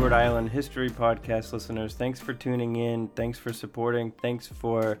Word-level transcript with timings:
Rhode 0.00 0.12
Island 0.12 0.50
History 0.50 0.88
Podcast 0.88 1.52
listeners, 1.52 1.94
thanks 1.94 2.18
for 2.18 2.32
tuning 2.32 2.76
in. 2.76 3.08
Thanks 3.08 3.38
for 3.38 3.52
supporting. 3.52 4.12
Thanks 4.22 4.46
for 4.46 4.98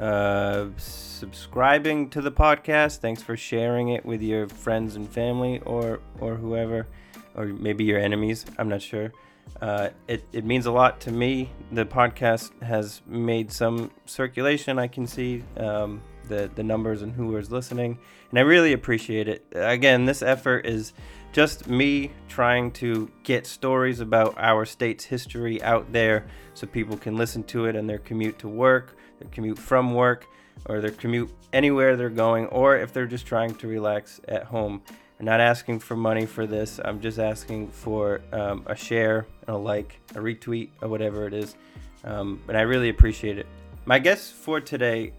uh, 0.00 0.66
subscribing 0.76 2.08
to 2.10 2.20
the 2.20 2.32
podcast. 2.32 2.98
Thanks 2.98 3.22
for 3.22 3.36
sharing 3.36 3.88
it 3.88 4.06
with 4.06 4.22
your 4.22 4.48
friends 4.48 4.96
and 4.96 5.08
family 5.08 5.60
or, 5.66 6.00
or 6.20 6.36
whoever, 6.36 6.86
or 7.34 7.46
maybe 7.46 7.84
your 7.84 7.98
enemies. 7.98 8.46
I'm 8.58 8.68
not 8.68 8.80
sure. 8.80 9.12
Uh, 9.60 9.90
it, 10.08 10.24
it 10.32 10.44
means 10.44 10.66
a 10.66 10.72
lot 10.72 11.00
to 11.00 11.12
me. 11.12 11.50
The 11.70 11.84
podcast 11.84 12.60
has 12.62 13.02
made 13.06 13.52
some 13.52 13.90
circulation. 14.06 14.78
I 14.78 14.86
can 14.86 15.06
see 15.06 15.44
um, 15.56 16.00
the, 16.28 16.50
the 16.54 16.62
numbers 16.62 17.02
and 17.02 17.12
who 17.12 17.36
is 17.36 17.50
listening, 17.50 17.98
and 18.30 18.38
I 18.38 18.42
really 18.42 18.72
appreciate 18.72 19.28
it. 19.28 19.44
Again, 19.52 20.04
this 20.04 20.22
effort 20.22 20.64
is 20.64 20.92
just 21.32 21.66
me 21.66 22.10
trying 22.28 22.70
to 22.70 23.10
get 23.24 23.46
stories 23.46 24.00
about 24.00 24.34
our 24.36 24.64
state's 24.66 25.04
history 25.04 25.62
out 25.62 25.90
there 25.90 26.26
so 26.54 26.66
people 26.66 26.96
can 26.96 27.16
listen 27.16 27.42
to 27.44 27.64
it 27.64 27.74
in 27.74 27.86
their 27.86 27.98
commute 27.98 28.38
to 28.38 28.48
work, 28.48 28.96
their 29.18 29.30
commute 29.30 29.58
from 29.58 29.94
work, 29.94 30.26
or 30.66 30.80
their 30.80 30.90
commute 30.90 31.30
anywhere 31.52 31.96
they're 31.96 32.10
going, 32.10 32.46
or 32.46 32.76
if 32.76 32.92
they're 32.92 33.06
just 33.06 33.26
trying 33.26 33.54
to 33.54 33.66
relax 33.66 34.20
at 34.28 34.44
home. 34.44 34.82
I'm 35.18 35.26
not 35.26 35.40
asking 35.40 35.80
for 35.80 35.96
money 35.96 36.26
for 36.26 36.46
this. 36.46 36.80
I'm 36.84 37.00
just 37.00 37.18
asking 37.18 37.68
for 37.68 38.20
um, 38.32 38.64
a 38.66 38.76
share, 38.76 39.26
a 39.48 39.56
like, 39.56 40.00
a 40.10 40.18
retweet, 40.18 40.70
or 40.82 40.88
whatever 40.88 41.26
it 41.26 41.32
is. 41.32 41.56
Um, 42.04 42.42
and 42.48 42.56
I 42.56 42.62
really 42.62 42.88
appreciate 42.88 43.38
it. 43.38 43.46
My 43.84 43.98
guest 43.98 44.34
for 44.34 44.60
today 44.60 45.12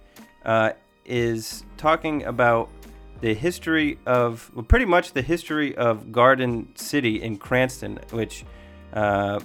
uh, 0.46 0.74
is 1.06 1.64
talking 1.78 2.24
about 2.24 2.70
the 3.22 3.34
history 3.34 4.00
of, 4.06 4.52
well, 4.54 4.64
pretty 4.64 4.86
much 4.86 5.14
the 5.14 5.22
history 5.22 5.76
of 5.76 6.12
Garden 6.12 6.74
City 6.76 7.22
in 7.22 7.38
Cranston, 7.38 8.00
which 8.12 8.44
uh, 8.94 9.40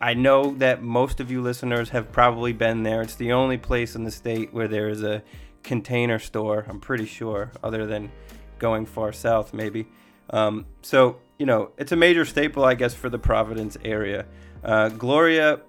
I 0.00 0.14
know 0.14 0.54
that 0.54 0.82
most 0.82 1.20
of 1.20 1.30
you 1.30 1.42
listeners 1.42 1.90
have 1.90 2.12
probably 2.12 2.52
been 2.52 2.82
there. 2.82 3.02
It's 3.02 3.16
the 3.16 3.32
only 3.32 3.58
place 3.58 3.94
in 3.94 4.04
the 4.04 4.10
state 4.10 4.54
where 4.54 4.68
there 4.68 4.88
is 4.88 5.02
a 5.02 5.22
container 5.62 6.18
store, 6.18 6.64
I'm 6.68 6.80
pretty 6.80 7.06
sure, 7.06 7.52
other 7.62 7.86
than 7.86 8.10
going 8.58 8.86
far 8.86 9.12
south, 9.12 9.52
maybe. 9.52 9.86
Um, 10.30 10.66
so, 10.82 11.18
you 11.38 11.46
know, 11.46 11.72
it's 11.78 11.92
a 11.92 11.96
major 11.96 12.24
staple, 12.24 12.64
I 12.64 12.74
guess, 12.74 12.94
for 12.94 13.08
the 13.08 13.18
Providence 13.18 13.76
area. 13.84 14.26
Uh, 14.62 14.88
Gloria 14.88 15.60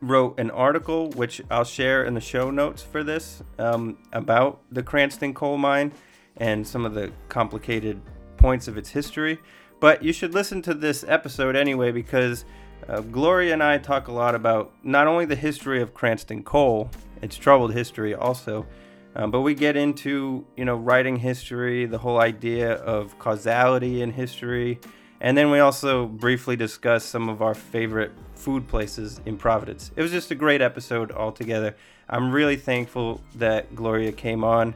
wrote 0.00 0.38
an 0.38 0.50
article, 0.50 1.10
which 1.12 1.40
I'll 1.50 1.64
share 1.64 2.04
in 2.04 2.14
the 2.14 2.20
show 2.20 2.50
notes 2.50 2.82
for 2.82 3.02
this, 3.02 3.42
um, 3.58 3.98
about 4.12 4.60
the 4.70 4.82
Cranston 4.82 5.34
coal 5.34 5.56
mine 5.56 5.92
and 6.38 6.66
some 6.66 6.84
of 6.84 6.94
the 6.94 7.12
complicated 7.28 8.00
points 8.36 8.68
of 8.68 8.76
its 8.76 8.90
history. 8.90 9.38
But 9.80 10.02
you 10.02 10.12
should 10.12 10.34
listen 10.34 10.62
to 10.62 10.74
this 10.74 11.04
episode 11.06 11.56
anyway 11.56 11.92
because 11.92 12.44
uh, 12.88 13.00
Gloria 13.00 13.52
and 13.52 13.62
I 13.62 13.78
talk 13.78 14.08
a 14.08 14.12
lot 14.12 14.34
about 14.34 14.72
not 14.82 15.06
only 15.06 15.24
the 15.24 15.36
history 15.36 15.82
of 15.82 15.94
Cranston 15.94 16.42
coal, 16.42 16.90
its 17.22 17.36
troubled 17.36 17.72
history 17.72 18.14
also, 18.14 18.66
um, 19.14 19.30
but 19.30 19.40
we 19.40 19.54
get 19.54 19.76
into 19.76 20.44
you 20.56 20.64
know 20.64 20.76
writing 20.76 21.16
history, 21.16 21.86
the 21.86 21.98
whole 21.98 22.20
idea 22.20 22.74
of 22.74 23.18
causality 23.18 24.02
in 24.02 24.12
history, 24.12 24.78
and 25.20 25.36
then 25.36 25.50
we 25.50 25.58
also 25.58 26.06
briefly 26.06 26.54
discuss 26.54 27.04
some 27.04 27.28
of 27.28 27.40
our 27.40 27.54
favorite 27.54 28.12
food 28.34 28.68
places 28.68 29.20
in 29.24 29.38
Providence. 29.38 29.90
It 29.96 30.02
was 30.02 30.10
just 30.10 30.30
a 30.30 30.34
great 30.34 30.60
episode 30.60 31.10
altogether. 31.12 31.74
I'm 32.08 32.30
really 32.30 32.56
thankful 32.56 33.20
that 33.36 33.74
Gloria 33.74 34.12
came 34.12 34.44
on. 34.44 34.74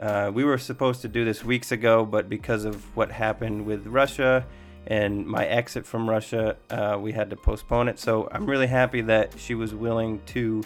Uh, 0.00 0.30
we 0.32 0.44
were 0.44 0.58
supposed 0.58 1.00
to 1.02 1.08
do 1.08 1.24
this 1.24 1.44
weeks 1.44 1.72
ago, 1.72 2.04
but 2.04 2.28
because 2.28 2.64
of 2.64 2.96
what 2.96 3.10
happened 3.10 3.64
with 3.64 3.86
Russia 3.86 4.46
and 4.86 5.26
my 5.26 5.46
exit 5.46 5.86
from 5.86 6.08
Russia, 6.08 6.56
uh, 6.70 6.98
we 7.00 7.12
had 7.12 7.30
to 7.30 7.36
postpone 7.36 7.88
it. 7.88 7.98
So 7.98 8.28
I'm 8.30 8.46
really 8.46 8.66
happy 8.66 9.00
that 9.02 9.38
she 9.38 9.54
was 9.54 9.74
willing 9.74 10.20
to 10.26 10.62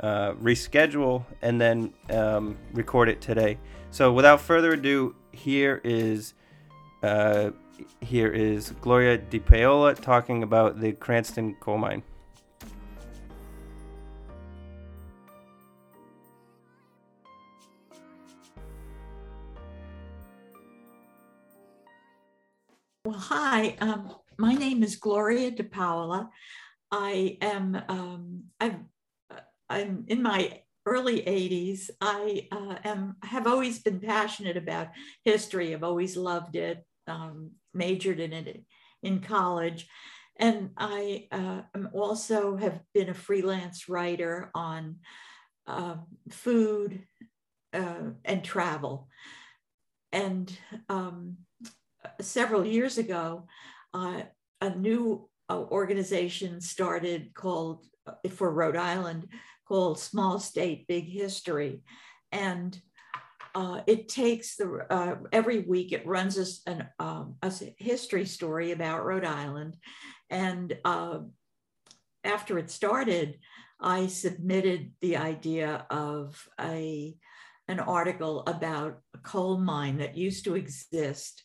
uh, 0.00 0.32
reschedule 0.34 1.24
and 1.40 1.60
then 1.60 1.94
um, 2.10 2.58
record 2.72 3.08
it 3.08 3.20
today. 3.20 3.58
So 3.90 4.12
without 4.12 4.40
further 4.40 4.72
ado, 4.72 5.14
here 5.32 5.80
is 5.84 6.34
uh, 7.02 7.50
here 8.00 8.28
is 8.28 8.70
Gloria 8.80 9.18
De 9.18 9.38
Paola 9.38 9.94
talking 9.94 10.42
about 10.42 10.80
the 10.80 10.92
Cranston 10.92 11.54
coal 11.60 11.78
mine. 11.78 12.02
Hi. 23.28 23.74
Um, 23.80 24.14
my 24.36 24.52
name 24.52 24.82
is 24.82 24.96
Gloria 24.96 25.50
De 25.50 25.64
Paola. 25.64 26.28
I 26.90 27.38
am 27.40 27.82
um, 27.88 28.44
I've, 28.60 28.76
I'm 29.70 30.04
in 30.08 30.22
my 30.22 30.60
early 30.84 31.22
80s. 31.22 31.88
I 32.02 32.48
uh, 32.52 32.74
am 32.84 33.16
have 33.22 33.46
always 33.46 33.78
been 33.78 33.98
passionate 33.98 34.58
about 34.58 34.88
history. 35.24 35.72
I've 35.72 35.82
always 35.82 36.18
loved 36.18 36.54
it. 36.54 36.84
Um, 37.06 37.52
majored 37.72 38.20
in 38.20 38.34
it 38.34 38.62
in 39.02 39.20
college, 39.20 39.88
and 40.36 40.72
I 40.76 41.28
uh, 41.32 41.62
also 41.94 42.58
have 42.58 42.82
been 42.92 43.08
a 43.08 43.14
freelance 43.14 43.88
writer 43.88 44.50
on 44.54 44.96
uh, 45.66 45.96
food 46.28 47.06
uh, 47.72 48.10
and 48.22 48.44
travel. 48.44 49.08
And 50.12 50.56
um, 50.90 51.38
several 52.20 52.64
years 52.64 52.98
ago, 52.98 53.46
uh, 53.92 54.22
a 54.60 54.70
new 54.74 55.28
uh, 55.48 55.60
organization 55.60 56.60
started 56.60 57.34
called 57.34 57.84
uh, 58.06 58.28
for 58.30 58.50
Rhode 58.50 58.76
Island 58.76 59.28
called 59.66 59.98
Small 59.98 60.38
State 60.38 60.86
Big 60.86 61.04
History, 61.06 61.82
and 62.32 62.78
uh, 63.54 63.80
it 63.86 64.08
takes 64.08 64.56
the 64.56 64.86
uh, 64.90 65.16
every 65.32 65.60
week 65.60 65.92
it 65.92 66.06
runs 66.06 66.38
us 66.38 66.60
an 66.66 66.86
um, 66.98 67.36
a 67.42 67.52
history 67.78 68.26
story 68.26 68.72
about 68.72 69.04
Rhode 69.04 69.24
Island, 69.24 69.76
and 70.30 70.76
uh, 70.84 71.20
after 72.24 72.58
it 72.58 72.70
started, 72.70 73.38
I 73.80 74.06
submitted 74.06 74.92
the 75.00 75.16
idea 75.16 75.86
of 75.90 76.48
a 76.60 77.16
an 77.68 77.80
article 77.80 78.42
about 78.46 79.00
a 79.14 79.18
coal 79.18 79.58
mine 79.58 79.98
that 79.98 80.16
used 80.16 80.44
to 80.44 80.54
exist 80.54 81.44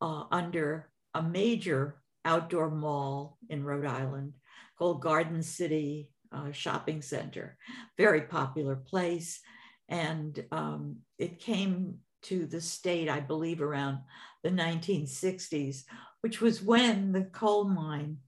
uh, 0.00 0.24
under 0.30 0.88
a 1.14 1.22
major 1.22 2.00
outdoor 2.24 2.70
mall 2.70 3.38
in 3.48 3.64
Rhode 3.64 3.86
Island 3.86 4.34
called 4.78 5.00
Garden 5.00 5.42
City 5.42 6.10
uh, 6.32 6.52
Shopping 6.52 7.02
Center. 7.02 7.56
Very 7.96 8.22
popular 8.22 8.76
place. 8.76 9.40
And 9.88 10.44
um, 10.50 10.96
it 11.18 11.38
came 11.38 11.98
to 12.22 12.46
the 12.46 12.60
state, 12.60 13.08
I 13.08 13.20
believe, 13.20 13.62
around 13.62 14.00
the 14.42 14.50
1960s, 14.50 15.84
which 16.20 16.40
was 16.40 16.62
when 16.62 17.12
the 17.12 17.24
coal 17.24 17.64
mine 17.64 18.18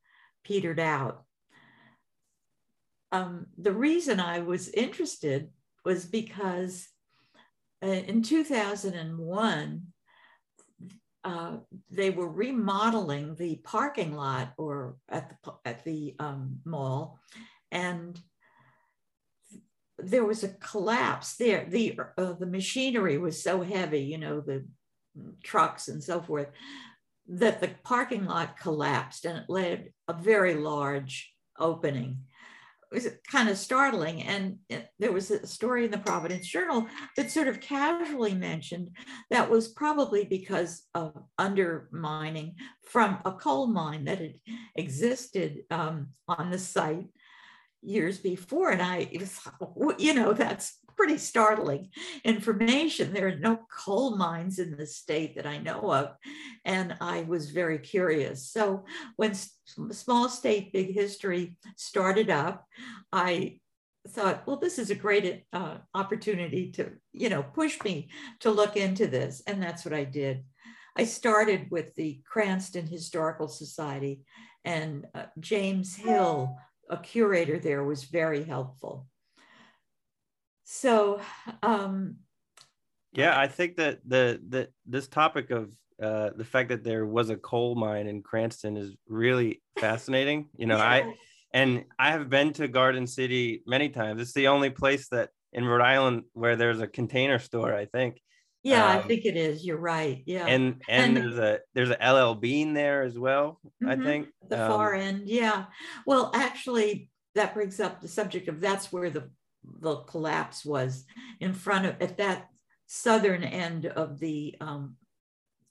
petered 0.44 0.80
out. 0.80 1.24
Um, 3.10 3.46
the 3.56 3.72
reason 3.72 4.20
I 4.20 4.40
was 4.40 4.68
interested 4.68 5.50
was 5.84 6.04
because 6.04 6.88
uh, 7.82 7.86
in 7.86 8.22
2001, 8.22 9.82
uh, 11.24 11.56
they 11.90 12.10
were 12.10 12.28
remodeling 12.28 13.34
the 13.34 13.56
parking 13.56 14.14
lot 14.14 14.52
or 14.56 14.96
at 15.08 15.30
the 15.42 15.52
at 15.64 15.84
the 15.84 16.14
um, 16.18 16.60
mall, 16.64 17.18
and 17.70 18.20
there 19.98 20.24
was 20.24 20.44
a 20.44 20.48
collapse 20.48 21.36
there. 21.36 21.66
The 21.68 21.98
uh, 22.16 22.34
the 22.34 22.46
machinery 22.46 23.18
was 23.18 23.42
so 23.42 23.62
heavy, 23.62 24.00
you 24.00 24.18
know, 24.18 24.40
the 24.40 24.64
trucks 25.42 25.88
and 25.88 26.02
so 26.02 26.20
forth, 26.20 26.48
that 27.26 27.60
the 27.60 27.70
parking 27.82 28.24
lot 28.24 28.58
collapsed 28.58 29.24
and 29.24 29.38
it 29.38 29.50
led 29.50 29.92
a 30.06 30.12
very 30.14 30.54
large 30.54 31.32
opening 31.58 32.18
was 32.92 33.08
kind 33.30 33.48
of 33.48 33.58
startling. 33.58 34.22
And 34.22 34.58
there 34.98 35.12
was 35.12 35.30
a 35.30 35.46
story 35.46 35.84
in 35.84 35.90
the 35.90 35.98
Providence 35.98 36.46
Journal 36.46 36.86
that 37.16 37.30
sort 37.30 37.48
of 37.48 37.60
casually 37.60 38.34
mentioned 38.34 38.90
that 39.30 39.50
was 39.50 39.68
probably 39.68 40.24
because 40.24 40.82
of 40.94 41.12
undermining 41.38 42.54
from 42.82 43.18
a 43.24 43.32
coal 43.32 43.66
mine 43.66 44.04
that 44.04 44.20
had 44.20 44.34
existed 44.76 45.64
um, 45.70 46.08
on 46.28 46.50
the 46.50 46.58
site 46.58 47.08
years 47.82 48.18
before. 48.18 48.70
And 48.70 48.82
I, 48.82 49.10
was, 49.18 49.40
you 49.98 50.14
know, 50.14 50.32
that's 50.32 50.78
pretty 50.98 51.16
startling 51.16 51.88
information. 52.24 53.12
There 53.12 53.28
are 53.28 53.36
no 53.36 53.60
coal 53.70 54.16
mines 54.16 54.58
in 54.58 54.76
the 54.76 54.86
state 54.86 55.36
that 55.36 55.46
I 55.46 55.58
know 55.58 55.92
of. 55.92 56.16
And 56.64 56.96
I 57.00 57.22
was 57.22 57.52
very 57.52 57.78
curious. 57.78 58.50
So 58.50 58.84
when 59.16 59.32
Small 59.92 60.28
State 60.28 60.72
Big 60.72 60.92
History 60.92 61.56
started 61.76 62.30
up, 62.30 62.66
I 63.12 63.60
thought, 64.08 64.44
well, 64.46 64.58
this 64.58 64.78
is 64.78 64.90
a 64.90 64.96
great 64.96 65.44
uh, 65.52 65.76
opportunity 65.94 66.72
to, 66.72 66.90
you 67.12 67.28
know, 67.28 67.44
push 67.44 67.80
me 67.84 68.10
to 68.40 68.50
look 68.50 68.76
into 68.76 69.06
this. 69.06 69.42
And 69.46 69.62
that's 69.62 69.84
what 69.84 69.94
I 69.94 70.04
did. 70.04 70.44
I 70.96 71.04
started 71.04 71.70
with 71.70 71.94
the 71.94 72.20
Cranston 72.26 72.88
Historical 72.88 73.46
Society, 73.46 74.22
and 74.64 75.06
uh, 75.14 75.26
James 75.38 75.94
Hill, 75.94 76.56
a 76.90 76.96
curator 76.96 77.60
there, 77.60 77.84
was 77.84 78.02
very 78.04 78.42
helpful. 78.42 79.06
So, 80.70 81.22
um, 81.62 82.16
yeah, 83.14 83.40
I 83.40 83.48
think 83.48 83.76
that 83.76 84.00
the 84.06 84.38
the 84.46 84.68
this 84.84 85.08
topic 85.08 85.50
of 85.50 85.72
uh, 86.00 86.30
the 86.36 86.44
fact 86.44 86.68
that 86.68 86.84
there 86.84 87.06
was 87.06 87.30
a 87.30 87.36
coal 87.36 87.74
mine 87.74 88.06
in 88.06 88.22
Cranston 88.22 88.76
is 88.76 88.94
really 89.08 89.62
fascinating. 89.78 90.50
You 90.58 90.66
know, 90.66 90.76
yeah. 90.76 90.84
I 90.84 91.14
and 91.54 91.84
I 91.98 92.10
have 92.10 92.28
been 92.28 92.52
to 92.52 92.68
Garden 92.68 93.06
City 93.06 93.62
many 93.66 93.88
times. 93.88 94.20
It's 94.20 94.34
the 94.34 94.48
only 94.48 94.68
place 94.68 95.08
that 95.08 95.30
in 95.54 95.64
Rhode 95.64 95.80
Island 95.80 96.24
where 96.34 96.54
there's 96.54 96.82
a 96.82 96.86
container 96.86 97.38
store, 97.38 97.74
I 97.74 97.86
think. 97.86 98.20
Yeah, 98.62 98.84
um, 98.84 98.98
I 98.98 99.00
think 99.00 99.24
it 99.24 99.38
is. 99.38 99.64
You're 99.64 99.78
right. 99.78 100.22
Yeah. 100.26 100.44
And 100.44 100.82
and, 100.86 101.16
and 101.16 101.16
there's 101.16 101.38
a 101.38 101.60
there's 101.72 101.90
a 101.98 102.12
LL 102.12 102.34
Bean 102.34 102.74
there 102.74 103.04
as 103.04 103.18
well, 103.18 103.58
mm-hmm, 103.82 103.88
I 103.88 104.04
think. 104.04 104.28
The 104.46 104.62
um, 104.62 104.70
far 104.70 104.94
end, 104.94 105.28
yeah. 105.28 105.64
Well, 106.04 106.30
actually, 106.34 107.08
that 107.34 107.54
brings 107.54 107.80
up 107.80 108.02
the 108.02 108.08
subject 108.08 108.48
of 108.48 108.60
that's 108.60 108.92
where 108.92 109.08
the 109.08 109.30
the 109.80 109.96
collapse 109.96 110.64
was 110.64 111.04
in 111.40 111.52
front 111.52 111.86
of 111.86 112.00
at 112.00 112.18
that 112.18 112.48
southern 112.86 113.44
end 113.44 113.86
of 113.86 114.18
the 114.18 114.56
um, 114.60 114.96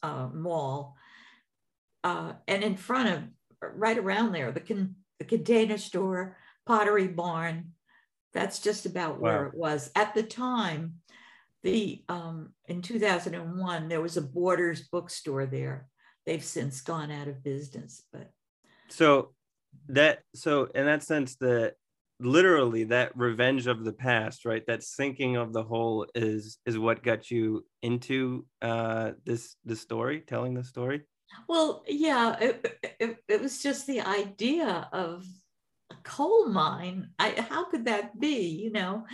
uh, 0.04 0.30
mall, 0.34 0.96
uh, 2.04 2.34
and 2.48 2.64
in 2.64 2.76
front 2.76 3.10
of 3.10 3.24
right 3.76 3.98
around 3.98 4.32
there, 4.32 4.52
the 4.52 4.60
con- 4.60 4.96
the 5.20 5.26
container 5.26 5.78
store, 5.78 6.38
Pottery 6.66 7.08
Barn. 7.08 7.74
That's 8.34 8.60
just 8.60 8.86
about 8.86 9.20
where 9.20 9.48
it 9.48 9.56
was 9.56 9.90
at 9.96 10.14
the 10.14 10.22
time. 10.22 10.96
The 11.64 12.04
um, 12.08 12.54
in 12.68 12.82
2001 12.82 13.88
there 13.88 14.02
was 14.02 14.16
a 14.16 14.22
Borders 14.22 14.88
bookstore 14.88 15.48
there. 15.48 15.88
They've 16.26 16.44
since 16.44 16.82
gone 16.82 17.10
out 17.10 17.28
of 17.28 17.44
business, 17.44 18.04
but 18.14 18.30
so 18.90 19.34
that 19.90 20.20
so 20.36 20.70
in 20.76 20.86
that 20.86 21.04
sense 21.04 21.36
the 21.36 21.74
literally 22.20 22.84
that 22.86 23.16
revenge 23.16 23.68
of 23.68 23.86
the 23.86 23.94
past 23.94 24.44
right 24.44 24.66
that 24.66 24.82
sinking 24.82 25.36
of 25.36 25.54
the 25.54 25.64
hole 25.64 26.06
is 26.16 26.58
is 26.66 26.78
what 26.78 27.04
got 27.04 27.30
you 27.30 27.64
into 27.84 28.44
uh 28.64 29.12
this 29.24 29.56
this 29.66 29.82
story 29.82 30.22
telling 30.22 30.56
the 30.56 30.64
story 30.64 31.04
well, 31.48 31.84
yeah, 31.88 32.38
it, 32.40 32.80
it, 33.00 33.18
it, 33.28 33.42
was 33.42 33.62
just 33.62 33.88
the 33.88 34.02
idea 34.02 34.88
of 34.92 35.26
a 35.92 35.96
coal 36.04 36.48
mine. 36.48 37.10
I, 37.20 37.46
how 37.50 37.66
could 37.66 37.86
that 37.86 38.20
be, 38.20 38.48
you 38.48 38.72
know? 38.72 39.06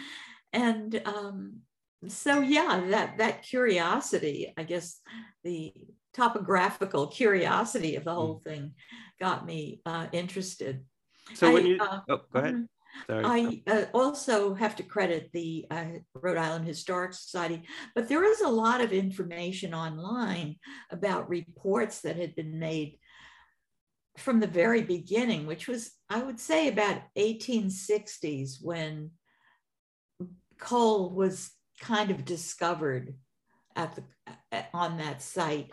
And 0.51 1.01
um, 1.05 1.61
so, 2.07 2.39
yeah, 2.39 2.83
that, 2.89 3.17
that 3.17 3.43
curiosity, 3.43 4.53
I 4.57 4.63
guess 4.63 4.99
the 5.43 5.73
topographical 6.13 7.07
curiosity 7.07 7.95
of 7.95 8.05
the 8.05 8.13
whole 8.13 8.39
mm. 8.39 8.43
thing 8.43 8.71
got 9.19 9.45
me 9.45 9.81
uh, 9.85 10.07
interested. 10.11 10.85
So 11.33 11.53
when 11.53 11.63
I, 11.63 11.67
you, 11.67 11.77
uh, 11.79 11.99
oh, 12.09 12.21
go 12.31 12.39
ahead. 12.39 12.67
Sorry. 13.07 13.63
I 13.67 13.71
uh, 13.71 13.85
also 13.93 14.53
have 14.53 14.75
to 14.77 14.83
credit 14.83 15.29
the 15.33 15.65
uh, 15.69 15.85
Rhode 16.13 16.37
Island 16.37 16.65
Historic 16.65 17.13
Society, 17.13 17.63
but 17.95 18.07
there 18.07 18.23
is 18.23 18.41
a 18.41 18.49
lot 18.49 18.81
of 18.81 18.91
information 18.91 19.73
online 19.73 20.55
about 20.91 21.29
reports 21.29 22.01
that 22.01 22.15
had 22.15 22.35
been 22.35 22.59
made 22.59 22.97
from 24.17 24.39
the 24.39 24.47
very 24.47 24.83
beginning, 24.83 25.47
which 25.47 25.67
was, 25.67 25.91
I 26.09 26.21
would 26.21 26.39
say, 26.39 26.67
about 26.67 27.01
1860s 27.17 28.57
when 28.61 29.11
coal 30.59 31.09
was 31.09 31.51
kind 31.81 32.11
of 32.11 32.23
discovered 32.25 33.15
at 33.75 33.95
the 33.95 34.03
on 34.73 34.97
that 34.97 35.21
site. 35.21 35.71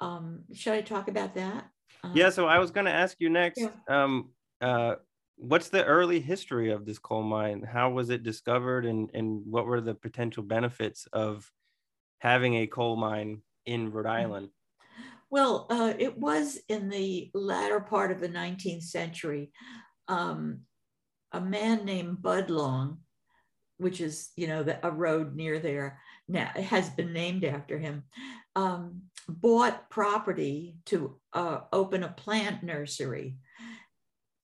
Um, 0.00 0.40
should 0.52 0.74
I 0.74 0.80
talk 0.80 1.08
about 1.08 1.34
that? 1.36 1.66
Um, 2.02 2.12
yeah. 2.14 2.30
So 2.30 2.46
I 2.46 2.58
was 2.58 2.70
going 2.70 2.86
to 2.86 2.92
ask 2.92 3.16
you 3.20 3.30
next. 3.30 3.60
Yeah. 3.60 3.70
Um, 3.88 4.30
uh, 4.60 4.96
what's 5.42 5.68
the 5.68 5.84
early 5.84 6.20
history 6.20 6.70
of 6.70 6.86
this 6.86 6.98
coal 6.98 7.22
mine? 7.22 7.62
How 7.62 7.90
was 7.90 8.10
it 8.10 8.22
discovered, 8.22 8.86
and 8.86 9.10
and 9.12 9.42
what 9.44 9.66
were 9.66 9.80
the 9.80 9.94
potential 9.94 10.42
benefits 10.42 11.06
of 11.12 11.50
having 12.18 12.54
a 12.54 12.66
coal 12.66 12.96
mine 12.96 13.42
in 13.66 13.90
Rhode 13.90 14.06
mm. 14.06 14.10
Island? 14.10 14.48
Well, 15.30 15.66
uh, 15.70 15.94
it 15.98 16.16
was 16.18 16.58
in 16.68 16.88
the 16.88 17.30
latter 17.34 17.80
part 17.80 18.12
of 18.12 18.20
the 18.20 18.28
19th 18.28 18.82
century. 18.82 19.50
Um, 20.06 20.60
a 21.32 21.40
man 21.40 21.86
named 21.86 22.18
Budlong, 22.18 22.98
which 23.78 24.00
is 24.00 24.30
you 24.36 24.46
know 24.46 24.62
the, 24.62 24.86
a 24.86 24.90
road 24.90 25.34
near 25.34 25.58
there, 25.58 25.98
now 26.28 26.46
has 26.54 26.88
been 26.90 27.12
named 27.12 27.44
after 27.44 27.78
him. 27.78 28.04
Um, 28.54 29.02
bought 29.28 29.88
property 29.90 30.76
to 30.86 31.18
uh, 31.32 31.60
open 31.72 32.02
a 32.02 32.08
plant 32.08 32.62
nursery 32.62 33.36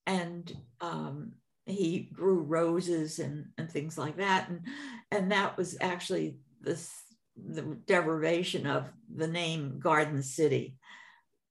and 0.09 0.57
um, 0.81 1.33
he 1.67 2.09
grew 2.15 2.41
roses 2.41 3.19
and, 3.19 3.45
and 3.59 3.71
things 3.71 3.99
like 3.99 4.17
that. 4.17 4.49
And, 4.49 4.61
and 5.13 5.31
that 5.31 5.57
was 5.59 5.77
actually 5.81 6.39
this, 6.63 6.91
the 7.37 7.77
derivation 7.87 8.67
of 8.67 8.89
the 9.15 9.29
name 9.29 9.79
Garden 9.79 10.23
City 10.23 10.77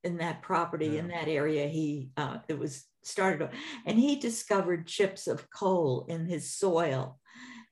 in 0.04 0.18
that 0.18 0.42
property, 0.42 0.88
yeah. 0.88 1.00
in 1.00 1.07
that 1.09 1.27
area. 1.27 1.68
He, 1.68 2.09
uh, 2.18 2.39
it 2.48 2.57
was 2.57 2.83
started, 3.04 3.50
and 3.86 4.00
he 4.00 4.15
discovered 4.15 4.88
chips 4.88 5.27
of 5.27 5.50
coal 5.51 6.07
in 6.10 6.25
his 6.25 6.51
soil. 6.51 7.19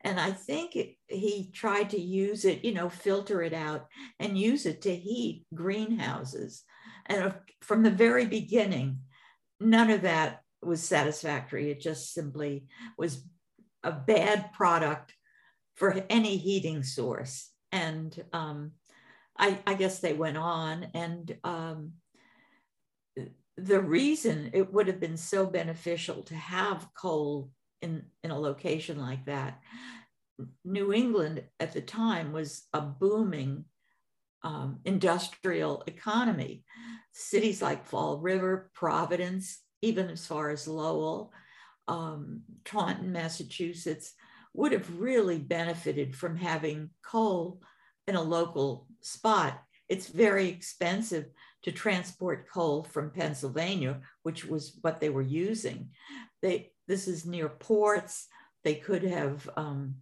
And 0.02 0.20
I 0.20 0.32
think 0.32 0.76
it, 0.76 0.98
he 1.08 1.50
tried 1.52 1.90
to 1.90 2.00
use 2.00 2.46
it, 2.46 2.64
you 2.64 2.76
know, 2.76 2.90
filter 2.90 3.42
it 3.42 3.54
out 3.54 3.88
and 4.20 4.38
use 4.38 4.68
it 4.68 4.84
to 4.84 4.96
heat 4.96 5.46
greenhouses. 5.56 6.64
And 7.08 7.34
from 7.62 7.82
the 7.82 7.90
very 7.90 8.28
beginning, 8.28 9.00
none 9.60 9.90
of 9.90 10.04
that 10.04 10.42
was 10.66 10.84
satisfactory. 10.84 11.72
It 11.72 11.80
just 11.80 12.14
simply 12.14 12.68
was 12.98 13.24
a 13.84 13.92
bad 13.92 14.52
product 14.54 15.14
for 15.76 16.04
any 16.10 16.38
heating 16.38 16.84
source. 16.84 17.50
And 17.72 18.18
um, 18.34 18.72
I, 19.38 19.60
I, 19.68 19.74
guess 19.74 20.00
they 20.00 20.14
went 20.14 20.38
on. 20.38 20.88
And 20.94 21.38
um, 21.44 21.94
the 23.58 23.82
reason 23.82 24.52
it 24.54 24.74
would 24.74 24.88
have 24.88 25.00
been 25.00 25.18
so 25.18 25.46
beneficial 25.46 26.24
to 26.24 26.36
have 26.36 26.88
coal 26.98 27.52
in, 27.82 28.04
in 28.24 28.32
a 28.32 28.40
location 28.40 29.00
like 29.00 29.26
that, 29.26 29.60
New 30.64 30.94
England 30.94 31.44
at 31.60 31.74
the 31.74 31.82
time 31.82 32.32
was 32.32 32.64
a 32.74 32.82
booming 32.82 33.66
um, 34.44 34.80
industrial 34.86 35.84
economy. 35.88 36.64
Cities 37.14 37.62
like 37.62 37.86
Fall 37.86 38.20
River, 38.20 38.70
Providence, 38.74 39.60
even 39.82 40.10
as 40.10 40.26
far 40.26 40.50
as 40.50 40.68
Lowell, 40.68 41.32
um, 41.88 42.42
Taunton, 42.64 43.12
Massachusetts, 43.12 44.14
would 44.54 44.72
have 44.72 45.00
really 45.00 45.38
benefited 45.38 46.16
from 46.16 46.38
having 46.38 46.90
coal 47.04 47.62
in 48.08 48.16
a 48.16 48.22
local 48.22 48.88
spot. 49.02 49.62
It's 49.90 50.08
very 50.08 50.50
expensive 50.50 51.26
to 51.64 51.72
transport 51.72 52.48
coal 52.52 52.84
from 52.84 53.12
Pennsylvania, 53.12 54.02
which 54.24 54.46
was 54.46 54.78
what 54.82 55.00
they 55.00 55.10
were 55.10 55.22
using. 55.22 55.90
They, 56.42 56.72
this 56.88 57.08
is 57.08 57.26
near 57.26 57.50
ports. 57.50 58.28
They 58.64 58.76
could 58.76 59.04
have, 59.04 59.48
um, 59.58 59.96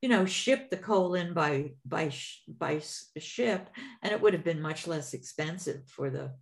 you 0.00 0.08
know, 0.08 0.26
shipped 0.26 0.70
the 0.70 0.76
coal 0.76 1.14
in 1.14 1.32
by 1.32 1.72
by 1.84 2.12
by 2.48 2.80
ship, 3.18 3.68
and 4.02 4.12
it 4.12 4.20
would 4.20 4.34
have 4.34 4.44
been 4.44 4.60
much 4.60 4.86
less 4.86 5.14
expensive 5.14 5.82
for 5.86 6.10
the 6.10 6.32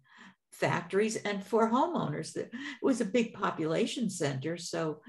factories 0.59 1.17
and 1.17 1.45
for 1.45 1.71
homeowners. 1.71 2.37
It 2.37 2.51
was 2.83 3.01
a 3.01 3.07
big 3.07 3.35
population 3.35 4.09
center, 4.09 4.57
so 4.57 5.01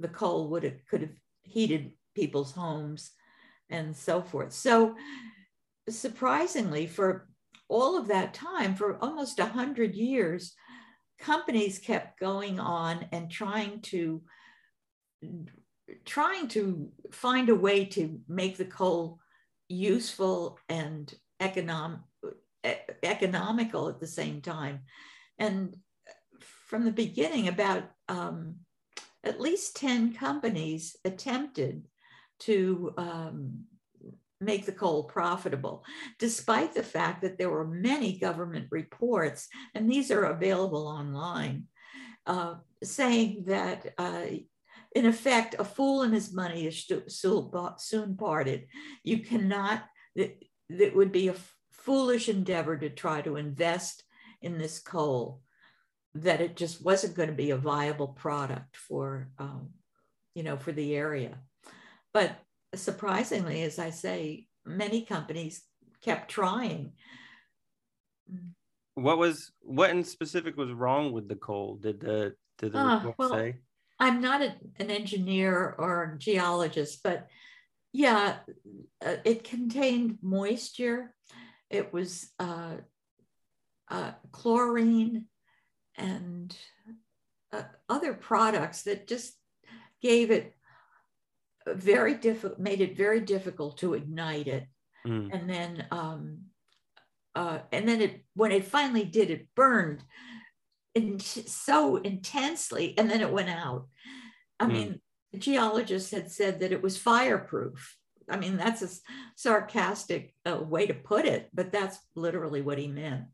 the 0.00 0.08
coal 0.08 0.48
would 0.48 0.64
have 0.64 0.84
could 0.88 1.02
have 1.02 1.16
heated 1.42 1.92
people's 2.14 2.52
homes 2.52 3.10
and 3.70 3.96
so 3.96 4.22
forth. 4.22 4.52
So 4.52 4.96
surprisingly, 5.88 6.86
for 6.86 7.28
all 7.68 7.98
of 7.98 8.08
that 8.08 8.34
time, 8.34 8.74
for 8.74 8.98
almost 9.02 9.38
a 9.38 9.46
hundred 9.46 9.94
years, 9.94 10.54
companies 11.18 11.78
kept 11.78 12.18
going 12.18 12.58
on 12.58 13.06
and 13.12 13.30
trying 13.30 13.80
to 13.82 14.22
trying 16.04 16.48
to 16.48 16.90
find 17.10 17.48
a 17.48 17.54
way 17.54 17.84
to 17.84 18.20
make 18.28 18.56
the 18.56 18.64
coal 18.64 19.18
useful 19.68 20.58
and 20.68 21.12
economic 21.40 22.00
economical 23.02 23.88
at 23.88 24.00
the 24.00 24.06
same 24.06 24.40
time. 24.40 24.80
And 25.38 25.76
from 26.40 26.84
the 26.84 26.92
beginning, 26.92 27.48
about 27.48 27.84
um, 28.08 28.56
at 29.24 29.40
least 29.40 29.76
10 29.76 30.14
companies 30.14 30.96
attempted 31.04 31.86
to 32.40 32.94
um, 32.96 33.64
make 34.40 34.66
the 34.66 34.72
coal 34.72 35.04
profitable, 35.04 35.84
despite 36.18 36.74
the 36.74 36.82
fact 36.82 37.22
that 37.22 37.38
there 37.38 37.50
were 37.50 37.66
many 37.66 38.18
government 38.18 38.66
reports, 38.70 39.48
and 39.74 39.90
these 39.90 40.10
are 40.10 40.24
available 40.24 40.86
online, 40.86 41.64
uh, 42.26 42.54
saying 42.82 43.44
that 43.46 43.94
uh, 43.98 44.26
in 44.94 45.06
effect, 45.06 45.54
a 45.58 45.64
fool 45.64 46.02
and 46.02 46.14
his 46.14 46.32
money 46.32 46.66
is 46.66 46.90
soon 47.08 48.16
parted. 48.16 48.66
You 49.04 49.18
cannot, 49.18 49.84
that 50.16 50.96
would 50.96 51.12
be 51.12 51.28
a 51.28 51.34
foolish 51.78 52.28
endeavor 52.28 52.76
to 52.76 52.90
try 52.90 53.22
to 53.22 53.36
invest 53.36 54.04
in 54.42 54.58
this 54.58 54.78
coal, 54.78 55.40
that 56.14 56.40
it 56.40 56.56
just 56.56 56.84
wasn't 56.84 57.14
going 57.14 57.28
to 57.28 57.34
be 57.34 57.50
a 57.50 57.56
viable 57.56 58.08
product 58.08 58.76
for, 58.76 59.30
um, 59.38 59.70
you 60.34 60.42
know, 60.42 60.56
for 60.56 60.72
the 60.72 60.94
area. 60.94 61.38
But 62.12 62.36
surprisingly, 62.74 63.62
as 63.62 63.78
I 63.78 63.90
say, 63.90 64.46
many 64.64 65.04
companies 65.04 65.62
kept 66.02 66.30
trying. 66.30 66.92
What 68.94 69.18
was 69.18 69.52
what 69.60 69.90
in 69.90 70.02
specific 70.04 70.56
was 70.56 70.72
wrong 70.72 71.12
with 71.12 71.28
the 71.28 71.36
coal? 71.36 71.76
Did 71.76 72.00
the 72.00 72.34
did 72.58 72.72
the 72.72 72.78
uh, 72.78 73.12
well, 73.16 73.30
say? 73.30 73.56
I'm 74.00 74.20
not 74.20 74.42
a, 74.42 74.54
an 74.78 74.90
engineer 74.90 75.74
or 75.78 76.14
a 76.14 76.18
geologist, 76.18 77.00
but 77.02 77.28
yeah, 77.92 78.36
uh, 79.04 79.16
it 79.24 79.44
contained 79.44 80.18
moisture. 80.22 81.14
It 81.70 81.92
was 81.92 82.30
uh, 82.38 82.76
uh, 83.90 84.12
chlorine 84.32 85.26
and 85.96 86.56
uh, 87.52 87.62
other 87.88 88.14
products 88.14 88.82
that 88.82 89.06
just 89.06 89.34
gave 90.00 90.30
it 90.30 90.54
very 91.66 92.14
difficult, 92.14 92.58
made 92.58 92.80
it 92.80 92.96
very 92.96 93.20
difficult 93.20 93.78
to 93.78 93.94
ignite 93.94 94.46
it. 94.46 94.66
Mm. 95.06 95.30
And 95.32 95.50
then, 95.50 95.86
um, 95.90 96.38
uh, 97.34 97.60
and 97.72 97.86
then 97.86 98.00
it 98.00 98.24
when 98.34 98.52
it 98.52 98.64
finally 98.64 99.04
did, 99.04 99.30
it 99.30 99.48
burned 99.54 100.02
in, 100.94 101.18
so 101.20 101.96
intensely, 101.96 102.96
and 102.96 103.10
then 103.10 103.20
it 103.20 103.30
went 103.30 103.50
out. 103.50 103.86
I 104.58 104.64
mm. 104.64 104.72
mean, 104.72 105.00
the 105.32 105.38
geologist 105.38 106.10
had 106.10 106.30
said 106.30 106.60
that 106.60 106.72
it 106.72 106.82
was 106.82 106.96
fireproof. 106.96 107.97
I 108.30 108.36
mean, 108.36 108.56
that's 108.56 108.82
a 108.82 108.88
sarcastic 109.36 110.34
uh, 110.44 110.58
way 110.58 110.86
to 110.86 110.94
put 110.94 111.24
it, 111.24 111.48
but 111.54 111.72
that's 111.72 111.98
literally 112.14 112.60
what 112.60 112.78
he 112.78 112.88
meant. 112.88 113.24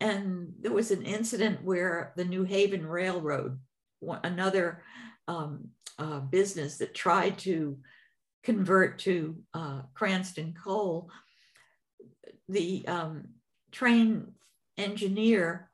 And 0.00 0.54
there 0.60 0.72
was 0.72 0.90
an 0.90 1.02
incident 1.02 1.62
where 1.62 2.12
the 2.16 2.24
New 2.24 2.44
Haven 2.44 2.86
Railroad, 2.86 3.58
another 4.24 4.82
um, 5.28 5.68
uh, 5.98 6.20
business 6.20 6.78
that 6.78 6.94
tried 6.94 7.38
to 7.40 7.78
convert 8.42 8.98
to 9.00 9.36
uh, 9.52 9.82
Cranston 9.92 10.54
coal, 10.54 11.10
the 12.48 12.86
um, 12.88 13.28
train 13.70 14.32
engineer 14.78 15.68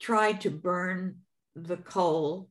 tried 0.00 0.40
to 0.40 0.50
burn 0.50 1.16
the 1.54 1.76
coal 1.76 2.48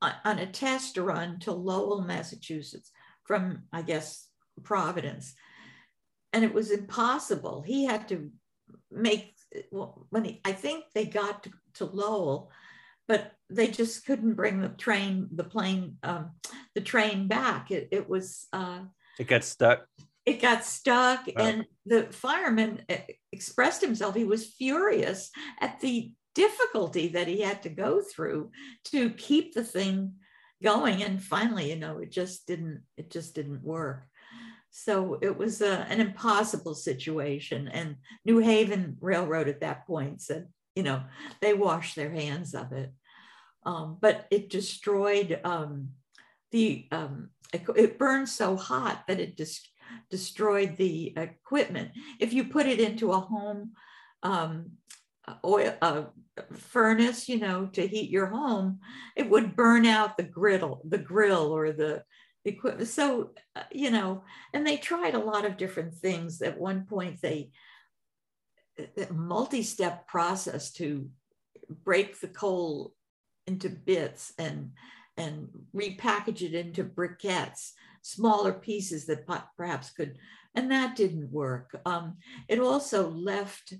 on 0.00 0.38
a 0.38 0.46
test 0.46 0.96
run 0.96 1.38
to 1.40 1.52
Lowell, 1.52 2.02
Massachusetts, 2.02 2.90
from, 3.26 3.64
I 3.72 3.82
guess, 3.82 4.28
Providence. 4.62 5.34
And 6.32 6.44
it 6.44 6.54
was 6.54 6.70
impossible. 6.70 7.62
He 7.62 7.84
had 7.84 8.08
to 8.08 8.30
make, 8.90 9.34
well, 9.70 10.06
when 10.10 10.24
he, 10.24 10.40
I 10.44 10.52
think 10.52 10.84
they 10.94 11.04
got 11.04 11.44
to, 11.44 11.50
to 11.74 11.84
Lowell, 11.84 12.50
but 13.08 13.32
they 13.48 13.68
just 13.68 14.04
couldn't 14.04 14.34
bring 14.34 14.60
the 14.60 14.68
train, 14.68 15.28
the 15.32 15.44
plane, 15.44 15.98
um, 16.02 16.32
the 16.74 16.80
train 16.80 17.28
back. 17.28 17.70
It, 17.70 17.88
it 17.92 18.08
was. 18.08 18.46
Uh, 18.52 18.80
it 19.18 19.28
got 19.28 19.44
stuck. 19.44 19.86
It 20.26 20.42
got 20.42 20.64
stuck, 20.64 21.28
and 21.36 21.64
the 21.86 22.08
fireman 22.10 22.82
uh, 22.90 22.96
expressed 23.30 23.80
himself. 23.80 24.16
He 24.16 24.24
was 24.24 24.44
furious 24.44 25.30
at 25.60 25.78
the 25.80 26.10
difficulty 26.34 27.08
that 27.08 27.28
he 27.28 27.40
had 27.40 27.62
to 27.62 27.68
go 27.68 28.02
through 28.02 28.50
to 28.86 29.10
keep 29.10 29.54
the 29.54 29.62
thing 29.62 30.14
going 30.62 31.02
and 31.02 31.22
finally 31.22 31.70
you 31.70 31.76
know 31.76 31.98
it 31.98 32.10
just 32.10 32.46
didn't 32.46 32.82
it 32.96 33.10
just 33.10 33.34
didn't 33.34 33.62
work. 33.62 34.06
So 34.70 35.18
it 35.22 35.38
was 35.38 35.62
a, 35.62 35.86
an 35.88 36.00
impossible 36.00 36.74
situation 36.74 37.68
and 37.68 37.96
new 38.26 38.38
haven 38.38 38.98
railroad 39.00 39.48
at 39.48 39.60
that 39.60 39.86
point 39.86 40.20
said 40.20 40.48
you 40.74 40.82
know 40.82 41.02
they 41.40 41.54
washed 41.54 41.96
their 41.96 42.10
hands 42.10 42.54
of 42.54 42.72
it. 42.72 42.92
Um, 43.64 43.98
but 44.00 44.26
it 44.30 44.48
destroyed 44.48 45.40
um, 45.42 45.88
the 46.52 46.86
um, 46.92 47.30
it, 47.52 47.64
it, 47.74 47.98
burned 47.98 48.28
so 48.28 48.56
hot 48.56 49.02
that 49.08 49.18
it 49.18 49.36
just 49.36 49.68
destroyed 50.08 50.76
the 50.76 51.12
equipment. 51.16 51.90
If 52.20 52.32
you 52.32 52.44
put 52.44 52.66
it 52.66 52.78
into 52.78 53.12
a 53.12 53.18
home 53.18 53.72
um, 54.22 54.72
oil 55.44 55.74
uh, 55.82 56.04
furnace, 56.52 57.28
you 57.28 57.38
know, 57.38 57.66
to 57.72 57.86
heat 57.86 58.10
your 58.10 58.26
home, 58.26 58.80
it 59.16 59.28
would 59.28 59.56
burn 59.56 59.86
out 59.86 60.16
the 60.16 60.22
griddle, 60.22 60.82
the 60.84 60.98
grill 60.98 61.52
or 61.52 61.72
the 61.72 62.02
equipment. 62.44 62.88
So, 62.88 63.30
uh, 63.54 63.62
you 63.72 63.90
know, 63.90 64.22
and 64.52 64.66
they 64.66 64.76
tried 64.76 65.14
a 65.14 65.18
lot 65.18 65.44
of 65.44 65.56
different 65.56 65.94
things. 65.94 66.42
At 66.42 66.58
one 66.58 66.84
point, 66.84 67.20
they 67.20 67.50
a 68.78 69.12
multi-step 69.12 70.06
process 70.06 70.70
to 70.72 71.08
break 71.84 72.20
the 72.20 72.28
coal 72.28 72.92
into 73.46 73.68
bits 73.68 74.32
and 74.38 74.72
and 75.18 75.48
repackage 75.74 76.42
it 76.42 76.52
into 76.52 76.84
briquettes, 76.84 77.72
smaller 78.02 78.52
pieces 78.52 79.06
that 79.06 79.26
perhaps 79.56 79.88
could, 79.90 80.18
and 80.54 80.70
that 80.70 80.94
didn't 80.94 81.32
work. 81.32 81.80
Um, 81.86 82.18
it 82.48 82.58
also 82.58 83.08
left 83.08 83.72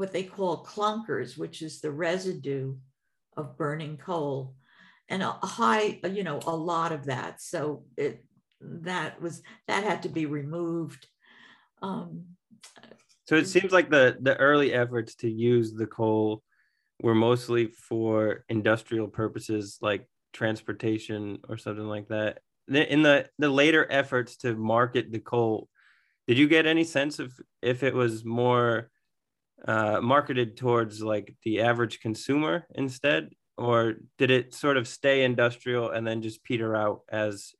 what 0.00 0.12
they 0.12 0.22
call 0.22 0.64
clunkers, 0.64 1.36
which 1.36 1.60
is 1.60 1.80
the 1.82 1.92
residue 1.92 2.74
of 3.36 3.58
burning 3.58 3.98
coal, 3.98 4.54
and 5.10 5.22
a 5.22 5.32
high, 5.42 6.00
you 6.10 6.24
know, 6.24 6.40
a 6.46 6.56
lot 6.56 6.90
of 6.90 7.04
that. 7.04 7.42
So 7.42 7.84
it 7.98 8.24
that 8.62 9.20
was 9.20 9.42
that 9.68 9.84
had 9.84 10.02
to 10.04 10.08
be 10.08 10.24
removed. 10.24 11.06
Um, 11.82 12.24
so 13.26 13.36
it 13.36 13.46
seems 13.46 13.72
like 13.72 13.90
the 13.90 14.16
the 14.22 14.36
early 14.38 14.72
efforts 14.72 15.14
to 15.16 15.30
use 15.30 15.74
the 15.74 15.86
coal 15.86 16.42
were 17.02 17.14
mostly 17.14 17.66
for 17.66 18.44
industrial 18.48 19.08
purposes, 19.08 19.78
like 19.82 20.08
transportation 20.32 21.40
or 21.46 21.58
something 21.58 21.86
like 21.86 22.08
that. 22.08 22.38
In 22.68 23.02
the 23.02 23.28
the 23.38 23.50
later 23.50 23.86
efforts 23.90 24.38
to 24.38 24.56
market 24.56 25.12
the 25.12 25.20
coal, 25.20 25.68
did 26.26 26.38
you 26.38 26.48
get 26.48 26.64
any 26.64 26.84
sense 26.84 27.18
of 27.18 27.34
if 27.60 27.82
it 27.82 27.94
was 27.94 28.24
more 28.24 28.90
uh, 29.66 30.00
marketed 30.00 30.56
towards 30.56 31.02
like 31.02 31.34
the 31.44 31.60
average 31.60 32.00
consumer 32.00 32.66
instead, 32.74 33.30
or 33.56 33.94
did 34.18 34.30
it 34.30 34.54
sort 34.54 34.76
of 34.76 34.88
stay 34.88 35.22
industrial 35.22 35.90
and 35.90 36.06
then 36.06 36.22
just 36.22 36.42
peter 36.44 36.74
out 36.74 37.00
as 37.10 37.52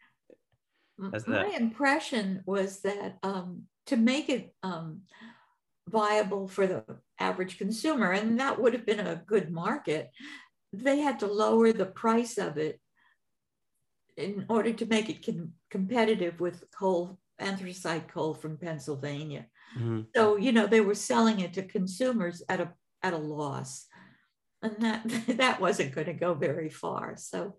as 1.15 1.25
that? 1.25 1.49
My 1.49 1.57
impression 1.57 2.43
was 2.47 2.81
that 2.81 3.19
um, 3.23 3.63
to 3.87 3.97
make 3.97 4.29
it 4.29 4.55
um, 4.63 5.03
viable 5.89 6.49
for 6.49 6.67
the 6.67 6.85
average 7.19 7.59
consumer, 7.59 8.13
and 8.13 8.39
that 8.41 8.61
would 8.61 8.75
have 8.75 8.87
been 8.87 9.01
a 9.01 9.23
good 9.27 9.51
market, 9.51 10.11
they 10.73 10.99
had 10.99 11.21
to 11.21 11.27
lower 11.27 11.73
the 11.73 11.87
price 11.87 12.39
of 12.39 12.57
it 12.59 12.81
in 14.17 14.45
order 14.49 14.73
to 14.73 14.87
make 14.87 15.09
it 15.09 15.25
com- 15.25 15.53
competitive 15.71 16.41
with 16.41 16.65
coal 16.71 17.19
anthracite 17.39 18.09
coal 18.09 18.35
from 18.35 18.57
Pennsylvania. 18.57 19.47
Mm-hmm. 19.77 20.01
So, 20.15 20.37
you 20.37 20.53
know, 20.53 20.67
they 20.67 20.81
were 20.81 20.95
selling 20.95 21.41
it 21.41 21.55
to 21.55 21.63
consumers 21.63 22.43
at 22.49 22.61
a 22.61 22.73
at 23.03 23.13
a 23.13 23.19
loss. 23.19 23.87
And 24.63 24.77
that 24.81 25.05
that 25.39 25.61
wasn't 25.61 25.95
going 25.95 26.07
to 26.07 26.13
go 26.13 26.35
very 26.35 26.69
far. 26.69 27.17
So, 27.17 27.55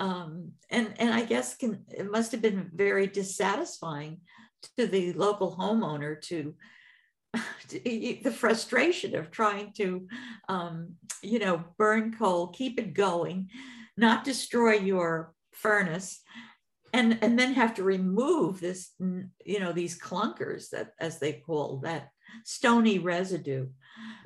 um, 0.00 0.52
and 0.70 0.94
and 0.98 1.12
I 1.12 1.24
guess 1.24 1.56
can, 1.56 1.84
it 1.88 2.10
must 2.10 2.32
have 2.32 2.42
been 2.42 2.70
very 2.74 3.06
dissatisfying 3.06 4.20
to 4.76 4.86
the 4.86 5.12
local 5.12 5.56
homeowner 5.56 6.20
to, 6.22 6.54
to 7.68 7.80
the 8.22 8.32
frustration 8.32 9.14
of 9.14 9.30
trying 9.30 9.72
to, 9.74 10.06
um, 10.48 10.94
you 11.22 11.38
know, 11.38 11.64
burn 11.76 12.14
coal, 12.16 12.48
keep 12.48 12.78
it 12.78 12.94
going, 12.94 13.48
not 13.96 14.24
destroy 14.24 14.74
your 14.74 15.32
furnace, 15.52 16.20
and 16.92 17.18
and 17.22 17.38
then 17.38 17.54
have 17.54 17.74
to 17.74 17.82
remove 17.82 18.60
this 18.60 18.92
you 19.44 19.60
know 19.60 19.72
these 19.72 19.98
clunkers 19.98 20.70
that 20.70 20.92
as 21.00 21.18
they 21.18 21.32
call 21.32 21.78
that 21.78 22.10
stony 22.44 22.98
residue 22.98 23.66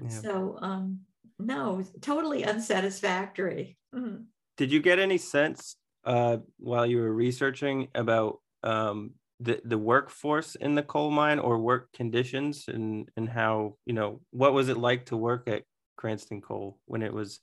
yeah. 0.03 0.09
so 0.09 0.59
um 0.61 1.01
no 1.39 1.83
totally 2.01 2.45
unsatisfactory 2.45 3.77
mm. 3.95 4.25
did 4.57 4.73
you 4.73 4.81
get 4.81 4.99
any 4.99 5.19
sense 5.19 5.77
uh 6.05 6.37
while 6.59 6.87
you 6.87 6.99
were 6.99 7.13
researching 7.13 7.89
about 7.95 8.39
um 8.63 9.13
the, 9.41 9.61
the 9.65 9.79
workforce 9.79 10.55
in 10.55 10.77
the 10.77 10.83
coal 10.83 11.11
mine 11.11 11.41
or 11.41 11.59
work 11.59 11.93
conditions 11.93 12.65
and 12.69 13.09
and 13.17 13.29
how 13.29 13.77
you 13.87 13.93
know 13.93 14.21
what 14.31 14.53
was 14.53 14.69
it 14.69 14.77
like 14.77 15.07
to 15.07 15.17
work 15.17 15.49
at 15.49 15.65
cranston 15.97 16.41
coal 16.41 16.79
when 16.87 17.03
it 17.03 17.13
was 17.13 17.41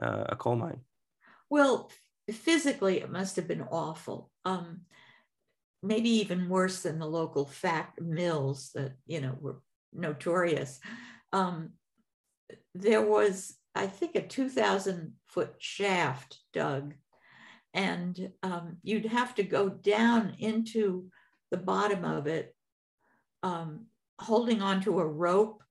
uh, 0.00 0.24
a 0.28 0.36
coal 0.36 0.56
mine 0.56 0.80
well 1.50 1.90
physically 2.30 3.00
it 3.00 3.10
must 3.10 3.36
have 3.36 3.48
been 3.48 3.62
awful 3.70 4.30
um, 4.44 4.80
maybe 5.82 6.10
even 6.10 6.48
worse 6.48 6.82
than 6.82 6.98
the 6.98 7.06
local 7.06 7.46
fact 7.46 8.00
mills 8.00 8.70
that 8.74 8.92
you 9.06 9.20
know 9.20 9.36
were 9.40 9.60
notorious 9.92 10.80
um, 11.32 11.70
there 12.74 13.02
was 13.02 13.56
i 13.74 13.86
think 13.86 14.14
a 14.14 14.26
2000 14.26 15.12
foot 15.28 15.54
shaft 15.58 16.38
dug 16.52 16.94
and 17.76 18.30
um, 18.42 18.78
you'd 18.82 19.04
have 19.04 19.34
to 19.34 19.42
go 19.42 19.68
down 19.68 20.34
into 20.38 21.10
the 21.50 21.58
bottom 21.58 22.04
of 22.04 22.26
it, 22.26 22.54
um, 23.42 23.86
holding 24.18 24.62
onto 24.62 24.98
a 24.98 25.06
rope 25.06 25.62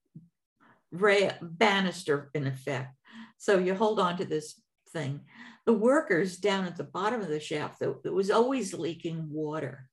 banister 1.41 2.29
in 2.35 2.45
effect. 2.45 2.95
So 3.39 3.57
you 3.57 3.73
hold 3.73 3.99
on 3.99 4.17
to 4.17 4.25
this 4.25 4.61
thing. 4.93 5.21
The 5.65 5.73
workers 5.73 6.37
down 6.37 6.65
at 6.65 6.77
the 6.77 6.83
bottom 6.83 7.21
of 7.21 7.27
the 7.27 7.39
shaft, 7.39 7.81
it 7.81 8.13
was 8.13 8.29
always 8.29 8.73
leaking 8.73 9.27
water, 9.31 9.89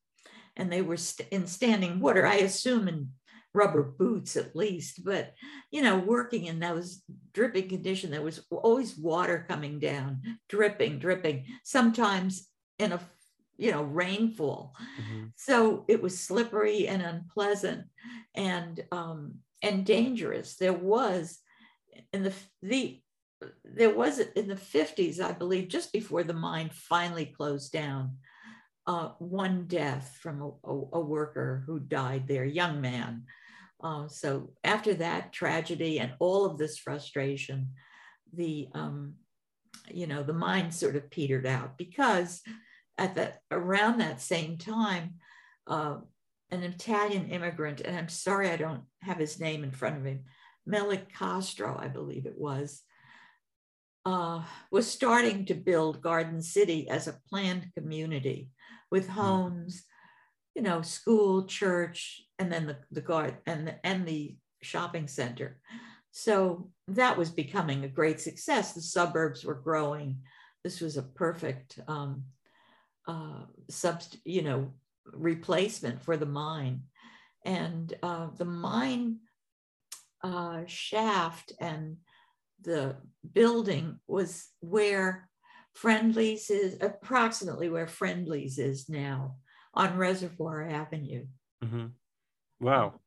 and 0.57 0.71
they 0.71 0.83
were 0.83 0.99
st- 0.99 1.29
in 1.31 1.47
standing 1.47 2.00
water. 2.00 2.26
I 2.26 2.37
assume 2.37 2.88
in 2.88 3.11
rubber 3.55 3.83
boots 3.83 4.37
at 4.37 4.57
least, 4.57 5.05
but 5.05 5.35
you 5.71 5.83
know, 5.83 5.99
working 5.99 6.47
in 6.47 6.61
those 6.61 7.02
dripping 7.33 7.69
condition, 7.69 8.11
there 8.11 8.23
was 8.23 8.45
always 8.50 8.97
water 8.97 9.47
coming 9.49 9.79
down, 9.79 10.23
dripping, 10.49 10.99
dripping, 10.99 11.47
sometimes 11.64 12.49
in 12.79 12.93
a 12.93 13.00
you 13.59 13.71
know 13.71 13.83
rainfall 13.83 14.75
mm-hmm. 15.00 15.26
so 15.37 15.85
it 15.87 16.02
was 16.02 16.19
slippery 16.19 16.88
and 16.88 17.02
unpleasant 17.02 17.85
and 18.35 18.83
um 18.91 19.35
and 19.61 19.85
dangerous 19.85 20.57
there 20.57 20.73
was 20.73 21.38
in 22.12 22.23
the 22.23 22.33
the 22.62 23.02
there 23.65 23.95
was 23.95 24.19
in 24.19 24.49
the 24.49 24.55
50s 24.55 25.21
i 25.21 25.33
believe 25.33 25.69
just 25.69 25.93
before 25.93 26.23
the 26.23 26.35
mine 26.35 26.71
finally 26.73 27.27
closed 27.27 27.73
down 27.73 28.17
uh, 28.87 29.11
one 29.19 29.67
death 29.67 30.19
from 30.21 30.43
a, 30.43 30.49
a, 30.69 30.81
a, 30.95 31.01
worker 31.01 31.63
who 31.67 31.79
died 31.79 32.27
there 32.27 32.45
young 32.45 32.81
man. 32.81 33.25
Uh, 33.83 34.09
so 34.09 34.53
after 34.65 34.95
that 34.95 35.33
tragedy 35.33 36.01
and 36.01 36.13
all 36.19 36.45
of 36.45 36.59
this 36.59 36.79
frustration, 36.79 37.69
the 38.33 38.69
um, 38.75 39.15
you 39.89 40.07
know 40.07 40.23
the 40.23 40.33
mind 40.33 40.73
sort 40.73 40.97
of 40.97 41.11
petered 41.11 41.47
out 41.47 41.77
because 41.77 42.41
at 42.99 43.15
that 43.15 43.41
around 43.51 43.99
that 43.99 44.21
same 44.21 44.59
time, 44.59 45.15
uh, 45.67 45.97
an 46.51 46.63
Italian 46.63 47.29
immigrant, 47.29 47.81
and 47.81 47.97
I'm 47.97 48.09
sorry 48.09 48.51
I 48.51 48.57
don't 48.57 48.83
have 49.03 49.19
his 49.19 49.41
name 49.41 49.65
in 49.65 49.71
front 49.71 49.97
of 49.97 50.03
me, 50.03 50.21
Melik 50.69 51.09
Castro, 51.13 51.77
I 51.79 51.89
believe 51.89 52.27
it 52.27 52.39
was, 52.39 52.83
uh, 54.05 54.43
was 54.71 54.91
starting 54.91 55.45
to 55.47 55.55
build 55.55 56.03
Garden 56.03 56.43
City 56.43 56.89
as 56.89 57.07
a 57.07 57.19
planned 57.29 57.69
community 57.77 58.51
with 58.91 59.07
hmm. 59.07 59.21
homes 59.21 59.85
you 60.55 60.63
know, 60.63 60.83
school, 60.83 61.47
church, 61.47 62.23
and 62.39 62.53
then 62.53 62.67
the, 62.67 62.77
the 62.91 63.01
guard 63.01 63.39
and 63.47 63.69
the, 63.69 63.87
and 63.87 64.07
the 64.07 64.37
shopping 64.63 65.09
center. 65.09 65.59
So 66.11 66.71
that 66.89 67.17
was 67.17 67.31
becoming 67.31 67.85
a 67.85 67.89
great 67.89 68.21
success. 68.21 68.73
The 68.73 68.83
suburbs 68.83 69.45
were 69.45 69.55
growing. 69.55 70.19
This 70.63 70.81
was 70.81 70.97
a 70.97 71.03
perfect, 71.03 71.79
um, 71.89 72.25
uh, 73.09 73.45
subst- 73.71 74.21
you 74.25 74.43
know, 74.43 74.75
replacement 75.07 76.03
for 76.03 76.17
the 76.17 76.27
mine. 76.27 76.83
And 77.45 77.93
uh, 78.03 78.29
the 78.37 78.45
mine 78.45 79.21
uh, 80.23 80.61
shaft 80.67 81.53
and 81.59 81.97
the 82.62 82.97
building 83.33 83.99
was 84.07 84.49
where 84.61 85.28
Friendly's 85.75 86.50
is, 86.50 86.78
approximately 86.81 87.69
where 87.69 87.87
Friendly's 87.87 88.59
is 88.59 88.88
now 88.88 89.37
on 89.75 89.97
Reservoir 89.97 90.69
Avenue. 90.69 91.26
Mm-hmm. 91.64 91.87
Wow. 92.61 93.00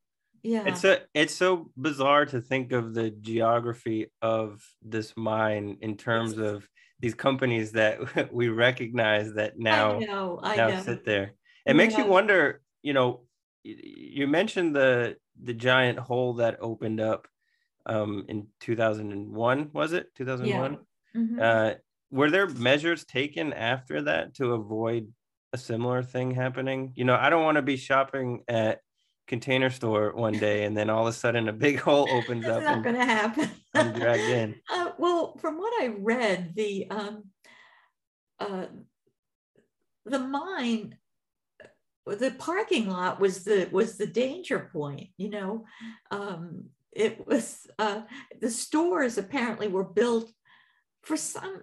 Yeah. 0.43 0.65
It's 0.67 0.83
a 0.83 1.01
it's 1.13 1.33
so 1.33 1.71
bizarre 1.75 2.25
to 2.27 2.39
think 2.39 2.71
of 2.71 2.93
the 2.93 3.09
geography 3.09 4.12
of 4.21 4.63
this 4.81 5.13
mine 5.17 5.77
in 5.81 5.98
terms 5.98 6.37
of 6.37 6.68
these 7.00 7.15
companies 7.15 7.72
that 7.72 8.31
we 8.33 8.50
recognize 8.50 9.33
that 9.33 9.57
now 9.57 9.96
I 9.96 10.00
know, 10.00 10.39
I 10.44 10.55
now 10.55 10.68
know. 10.70 10.81
sit 10.81 11.05
there. 11.05 11.33
It 11.65 11.75
makes 11.75 11.98
you 11.98 12.05
wonder, 12.05 12.61
you 12.83 12.94
know, 12.94 13.25
you 13.63 14.27
mentioned 14.27 14.75
the 14.75 15.18
the 15.41 15.53
giant 15.53 15.98
hole 15.98 16.35
that 16.35 16.57
opened 16.61 17.00
up 17.00 17.27
um 17.85 18.25
in 18.27 18.48
2001 18.61 19.69
was 19.74 19.93
it 19.93 20.13
2001 20.15 20.71
yeah. 20.71 21.21
mm-hmm. 21.21 21.39
uh 21.41 21.74
were 22.11 22.31
there 22.31 22.48
measures 22.48 23.03
taken 23.03 23.51
after 23.53 24.03
that 24.03 24.35
to 24.35 24.53
avoid 24.53 25.11
a 25.53 25.57
similar 25.57 26.03
thing 26.03 26.31
happening? 26.31 26.93
You 26.95 27.05
know, 27.05 27.15
I 27.15 27.29
don't 27.29 27.43
want 27.43 27.55
to 27.55 27.61
be 27.61 27.77
shopping 27.77 28.43
at 28.48 28.79
container 29.27 29.69
store 29.71 30.13
one 30.13 30.33
day 30.33 30.65
and 30.65 30.77
then 30.77 30.89
all 30.89 31.07
of 31.07 31.13
a 31.13 31.17
sudden 31.17 31.50
a 31.50 31.53
big 31.53 31.79
hole 31.79 32.07
opens 32.11 32.45
up. 32.45 32.61
Not 32.61 32.83
going 32.83 32.95
to 32.95 33.05
happen. 33.05 33.50
I'm 33.74 33.93
dragged 33.93 34.21
in. 34.21 34.55
Uh, 34.71 34.91
well, 34.98 35.37
from 35.37 35.57
what 35.57 35.74
I 35.81 35.87
read, 35.87 36.53
the 36.55 36.87
um, 36.89 37.24
uh, 38.39 38.65
the 40.05 40.19
mine, 40.19 40.98
the 42.05 42.31
parking 42.37 42.89
lot 42.89 43.19
was 43.19 43.43
the 43.43 43.67
was 43.71 43.98
the 43.98 44.07
danger 44.07 44.69
point. 44.71 45.09
You 45.17 45.29
know, 45.29 45.65
um, 46.11 46.65
it 46.96 47.27
was 47.27 47.68
uh, 47.77 48.01
the 48.42 48.50
stores 48.50 49.18
apparently 49.18 49.68
were 49.68 49.84
built 49.84 50.31
for 51.03 51.18
some 51.18 51.62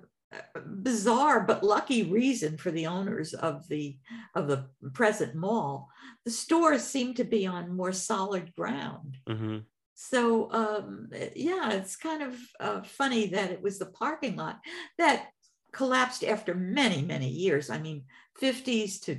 bizarre 0.67 1.41
but 1.41 1.63
lucky 1.63 2.05
reason 2.05 2.57
for 2.57 2.71
the 2.71 2.87
owners 2.87 3.35
of 3.35 3.67
the 3.69 3.99
of 4.35 4.49
the 4.49 4.67
present 4.93 5.35
mall 5.35 5.89
the 6.25 6.31
stores 6.31 6.83
seem 6.83 7.15
to 7.15 7.25
be 7.25 7.47
on 7.47 7.77
more 7.77 7.93
solid 7.93 8.55
ground 8.55 9.17
mm-hmm. 9.29 9.59
so 9.95 10.51
um, 10.53 11.09
yeah 11.35 11.73
it's 11.73 11.97
kind 11.97 12.23
of 12.23 12.37
uh, 12.61 12.83
funny 12.83 13.27
that 13.27 13.51
it 13.51 13.63
was 13.63 13.79
the 13.79 13.87
parking 13.87 14.37
lot 14.37 14.61
that 14.99 15.27
collapsed 15.73 16.25
after 16.25 16.55
many 16.55 17.03
many 17.03 17.29
years 17.29 17.71
i 17.71 17.79
mean 17.79 18.05
50s 18.41 19.01
to 19.01 19.19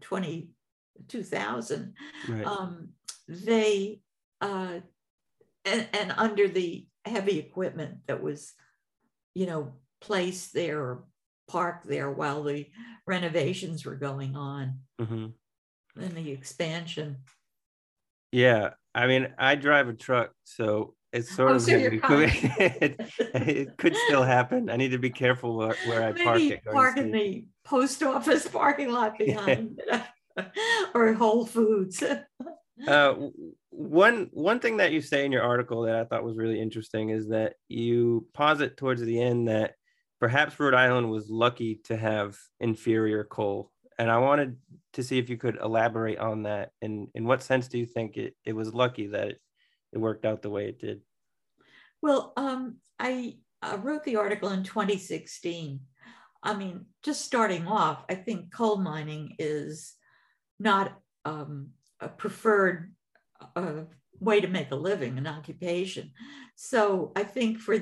20 0.00 0.50
2000 1.08 1.94
right. 2.28 2.44
um, 2.44 2.88
they 3.28 4.00
uh, 4.40 4.80
and, 5.68 5.88
and 5.92 6.14
under 6.16 6.48
the 6.48 6.86
heavy 7.04 7.38
equipment 7.38 7.98
that 8.06 8.22
was 8.22 8.52
you 9.34 9.46
know 9.46 9.74
placed 10.00 10.52
there 10.52 10.80
or 10.80 11.04
parked 11.48 11.86
there 11.86 12.10
while 12.10 12.42
the 12.42 12.66
renovations 13.06 13.84
were 13.84 13.96
going 13.96 14.36
on 14.36 14.80
mm-hmm. 15.00 15.26
and 16.00 16.14
the 16.14 16.30
expansion. 16.30 17.18
Yeah, 18.30 18.70
I 18.94 19.06
mean, 19.06 19.28
I 19.38 19.54
drive 19.54 19.88
a 19.88 19.94
truck, 19.94 20.32
so 20.44 20.94
it's 21.12 21.34
sort 21.34 21.52
oh, 21.52 21.54
of 21.54 21.62
so 21.62 21.70
it, 21.76 23.00
it, 23.18 23.76
could 23.78 23.96
still 23.96 24.22
happen. 24.22 24.68
I 24.68 24.76
need 24.76 24.90
to 24.90 24.98
be 24.98 25.10
careful 25.10 25.56
where, 25.56 25.74
where 25.86 26.02
I 26.02 26.12
Maybe 26.12 26.24
park 26.24 26.40
it. 26.40 26.64
Park 26.64 26.96
in 26.98 27.10
the 27.10 27.46
post 27.64 28.02
office 28.02 28.46
parking 28.52 28.92
lot 28.92 29.18
behind, 29.18 29.80
or 30.94 31.14
Whole 31.14 31.46
Foods. 31.46 32.02
uh, 32.86 33.14
one 33.78 34.28
one 34.32 34.58
thing 34.58 34.78
that 34.78 34.90
you 34.90 35.00
say 35.00 35.24
in 35.24 35.30
your 35.30 35.44
article 35.44 35.82
that 35.82 35.94
I 35.94 36.04
thought 36.04 36.24
was 36.24 36.36
really 36.36 36.60
interesting 36.60 37.10
is 37.10 37.28
that 37.28 37.54
you 37.68 38.26
posit 38.34 38.76
towards 38.76 39.00
the 39.00 39.22
end 39.22 39.46
that 39.46 39.74
perhaps 40.18 40.58
Rhode 40.58 40.74
Island 40.74 41.08
was 41.08 41.30
lucky 41.30 41.80
to 41.84 41.96
have 41.96 42.36
inferior 42.58 43.22
coal. 43.22 43.70
And 43.96 44.10
I 44.10 44.18
wanted 44.18 44.56
to 44.94 45.04
see 45.04 45.18
if 45.18 45.30
you 45.30 45.36
could 45.36 45.58
elaborate 45.62 46.18
on 46.18 46.42
that. 46.42 46.70
And 46.82 47.06
in 47.14 47.24
what 47.24 47.40
sense 47.40 47.68
do 47.68 47.78
you 47.78 47.86
think 47.86 48.16
it, 48.16 48.34
it 48.44 48.52
was 48.52 48.74
lucky 48.74 49.06
that 49.08 49.28
it, 49.28 49.40
it 49.92 49.98
worked 49.98 50.24
out 50.24 50.42
the 50.42 50.50
way 50.50 50.66
it 50.66 50.80
did? 50.80 51.00
Well, 52.02 52.32
um, 52.36 52.78
I 52.98 53.36
uh, 53.62 53.78
wrote 53.80 54.02
the 54.02 54.16
article 54.16 54.48
in 54.50 54.64
2016. 54.64 55.78
I 56.42 56.54
mean, 56.54 56.86
just 57.04 57.24
starting 57.24 57.68
off, 57.68 58.04
I 58.08 58.16
think 58.16 58.52
coal 58.52 58.78
mining 58.78 59.36
is 59.38 59.94
not 60.58 60.98
um, 61.24 61.68
a 62.00 62.08
preferred 62.08 62.92
uh, 63.56 63.82
way 64.20 64.40
to 64.40 64.48
make 64.48 64.70
a 64.70 64.76
living, 64.76 65.18
an 65.18 65.26
occupation. 65.26 66.12
So 66.56 67.12
I 67.14 67.22
think 67.24 67.58
for 67.58 67.78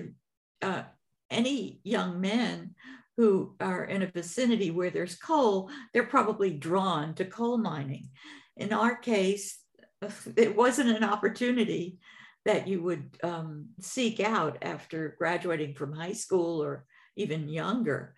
uh, 0.62 0.82
any 1.30 1.80
young 1.82 2.20
men 2.20 2.74
who 3.16 3.54
are 3.60 3.84
in 3.84 4.02
a 4.02 4.10
vicinity 4.10 4.70
where 4.70 4.90
there's 4.90 5.16
coal, 5.16 5.70
they're 5.92 6.04
probably 6.04 6.50
drawn 6.50 7.14
to 7.14 7.24
coal 7.24 7.56
mining. 7.56 8.10
In 8.56 8.72
our 8.72 8.96
case, 8.96 9.58
it 10.36 10.54
wasn't 10.54 10.90
an 10.90 11.04
opportunity 11.04 11.98
that 12.44 12.68
you 12.68 12.82
would 12.82 13.18
um, 13.24 13.66
seek 13.80 14.20
out 14.20 14.58
after 14.62 15.16
graduating 15.18 15.74
from 15.74 15.92
high 15.92 16.12
school 16.12 16.62
or 16.62 16.84
even 17.16 17.48
younger. 17.48 18.14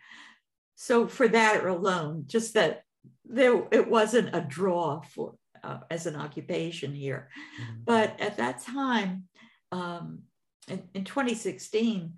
So 0.75 1.09
for 1.09 1.27
that 1.29 1.65
alone, 1.65 2.25
just 2.27 2.55
that 2.55 2.83
there 3.25 3.67
it 3.73 3.89
wasn't 3.89 4.35
a 4.35 4.41
draw 4.41 5.01
for 5.01 5.35
uh, 5.69 5.81
as 5.91 6.07
an 6.07 6.17
occupation 6.17 6.95
here. 6.95 7.29
Mm-hmm. 7.61 7.81
But 7.85 8.21
at 8.21 8.39
that 8.39 8.63
time, 8.63 9.25
um, 9.71 10.21
in, 10.69 10.83
in 10.95 11.05
2016, 11.05 12.15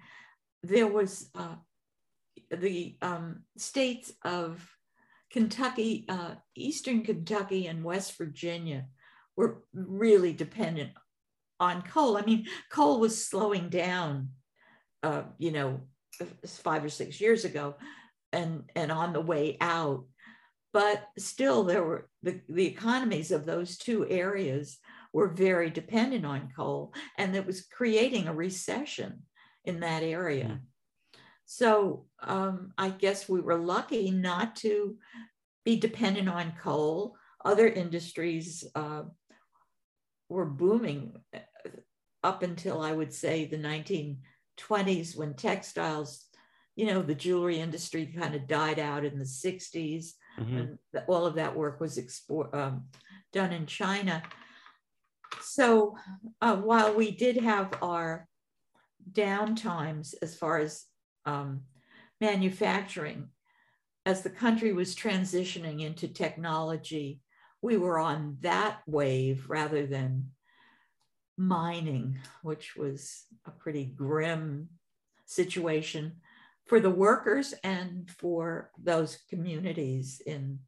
there 0.63 0.87
was 0.87 1.31
uh, 1.35 1.57
the 2.51 2.97
um, 3.03 3.43
states 3.57 4.13
of 4.25 4.65
Kentucky, 5.33 6.07
uh, 6.09 6.35
Eastern 6.55 7.03
Kentucky, 7.03 7.67
and 7.67 7.85
West 7.85 8.17
Virginia 8.17 8.87
were 9.37 9.63
really 9.73 10.33
dependent 10.33 10.91
on 11.59 11.83
coal. 11.83 12.17
I 12.17 12.23
mean, 12.23 12.47
coal 12.71 13.01
was 13.01 13.27
slowing 13.27 13.69
down, 13.69 14.31
uh, 15.03 15.23
you 15.39 15.51
know, 15.51 15.81
five 16.47 16.85
or 16.85 16.89
six 16.89 17.21
years 17.21 17.45
ago. 17.45 17.75
and 18.33 18.71
and 18.77 18.93
on 18.93 19.13
the 19.13 19.21
way 19.21 19.57
out. 19.61 20.05
But 20.73 21.05
still, 21.19 21.65
there 21.65 21.83
were 21.83 22.09
the, 22.23 22.41
the 22.49 22.67
economies 22.67 23.33
of 23.33 23.45
those 23.45 23.77
two 23.77 24.09
areas 24.09 24.79
were 25.13 25.29
very 25.29 25.71
dependent 25.71 26.25
on 26.25 26.53
coal, 26.55 26.95
and 27.19 27.35
it 27.35 27.47
was 27.47 27.67
creating 27.67 28.29
a 28.29 28.35
recession 28.35 29.23
in 29.65 29.81
that 29.81 30.03
area. 30.03 30.61
Mm. 30.61 30.61
So 31.47 32.07
um, 32.23 32.73
I 32.79 32.91
guess 32.91 33.29
we 33.29 33.41
were 33.41 33.59
lucky 33.59 34.13
not 34.13 34.55
to 34.57 34.97
be 35.65 35.77
dependent 35.77 36.29
on 36.29 36.53
coal. 36.63 37.17
Other 37.45 37.67
industries 37.67 38.65
uh, 38.77 39.03
were 40.29 40.47
booming 40.47 41.17
uh, 41.35 41.39
up 42.23 42.45
until 42.45 42.81
I 42.81 42.93
would 42.93 43.13
say 43.13 43.47
the 43.47 43.57
1920s 43.59 45.17
when 45.17 45.35
textiles, 45.35 46.27
you 46.77 46.87
know, 46.87 47.03
the 47.03 47.17
jewelry 47.17 47.59
industry 47.59 48.07
kind 48.07 48.37
of 48.37 48.47
died 48.47 48.79
out 48.79 49.05
in 49.05 49.19
the 49.19 49.25
60s. 49.25 50.13
Mm-hmm. 50.39 50.57
And 50.57 50.79
all 51.09 51.27
of 51.27 51.35
that 51.35 51.57
work 51.57 51.81
was 51.81 51.99
export, 51.99 52.55
um, 52.55 52.85
done 53.33 53.53
in 53.53 53.67
China. 53.67 54.23
So 55.43 55.97
uh, 56.41 56.57
while 56.57 56.95
we 56.95 57.11
did 57.11 57.37
have 57.39 57.73
our 57.83 58.29
downtimes 59.13 60.15
as 60.23 60.37
far 60.37 60.59
as 60.59 60.85
um, 61.27 61.63
manufacturing, 62.21 63.29
as 64.07 64.23
the 64.23 64.31
country 64.31 64.73
was 64.73 64.95
transitioning 64.95 65.83
into 65.83 66.09
technology, 66.09 67.21
we 67.63 67.77
were 67.77 67.99
on 67.99 68.39
that 68.41 68.79
wave 68.87 69.47
rather 69.49 69.87
than 69.87 70.31
mining, 71.37 72.19
which 72.43 72.77
was 72.77 73.25
a 73.47 73.51
pretty 73.51 73.85
grim 73.85 74.69
situation 75.27 76.17
for 76.71 76.79
the 76.79 76.89
workers 76.89 77.53
and 77.65 78.09
for 78.09 78.71
those 78.81 79.19
communities 79.29 80.23
in 80.25 80.61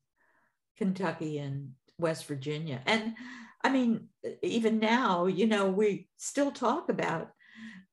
Kentucky 0.77 1.39
and 1.39 1.71
West 1.97 2.27
Virginia. 2.27 2.83
And 2.87 3.15
I 3.63 3.69
mean, 3.71 4.09
even 4.43 4.81
now, 4.81 5.27
you 5.27 5.47
know, 5.47 5.71
we 5.71 6.09
still 6.17 6.51
talk 6.51 6.89
about 6.89 7.31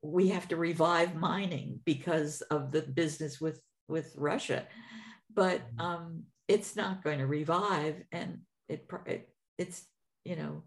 we 0.01 0.29
have 0.29 0.47
to 0.47 0.55
revive 0.55 1.13
mining 1.13 1.81
because 1.85 2.41
of 2.49 2.71
the 2.71 2.81
business 2.81 3.39
with 3.39 3.61
with 3.87 4.11
Russia, 4.17 4.65
but 5.31 5.59
mm-hmm. 5.59 5.81
um, 5.81 6.23
it's 6.47 6.75
not 6.75 7.03
going 7.03 7.19
to 7.19 7.27
revive, 7.27 8.01
and 8.11 8.39
it, 8.67 8.89
it 9.05 9.29
it's 9.59 9.85
you 10.25 10.35
know 10.35 10.63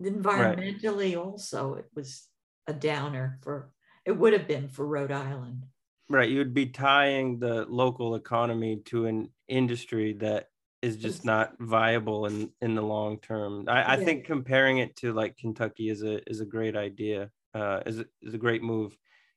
environmentally 0.00 1.16
right. 1.16 1.24
also 1.24 1.74
it 1.74 1.86
was 1.96 2.28
a 2.68 2.72
downer 2.72 3.40
for 3.42 3.72
it 4.06 4.12
would 4.12 4.32
have 4.32 4.46
been 4.46 4.68
for 4.68 4.86
Rhode 4.86 5.10
Island. 5.10 5.64
Right, 6.10 6.28
you 6.28 6.38
would 6.38 6.54
be 6.54 6.66
tying 6.66 7.38
the 7.38 7.64
local 7.66 8.14
economy 8.14 8.82
to 8.86 9.06
an 9.06 9.30
industry 9.48 10.12
that 10.14 10.48
is 10.82 10.98
just 10.98 11.24
not 11.24 11.54
viable 11.58 12.26
in 12.26 12.50
in 12.60 12.74
the 12.74 12.82
long 12.82 13.18
term. 13.20 13.64
I, 13.68 13.82
I 13.82 13.96
yeah. 13.96 14.04
think 14.04 14.26
comparing 14.26 14.78
it 14.78 14.94
to 14.96 15.14
like 15.14 15.38
Kentucky 15.38 15.88
is 15.88 16.02
a 16.02 16.28
is 16.30 16.40
a 16.40 16.44
great 16.44 16.76
idea. 16.76 17.30
Uh, 17.54 17.80
is 17.86 18.00
a, 18.00 18.06
is 18.20 18.34
a 18.34 18.38
great 18.38 18.62
move. 18.62 18.96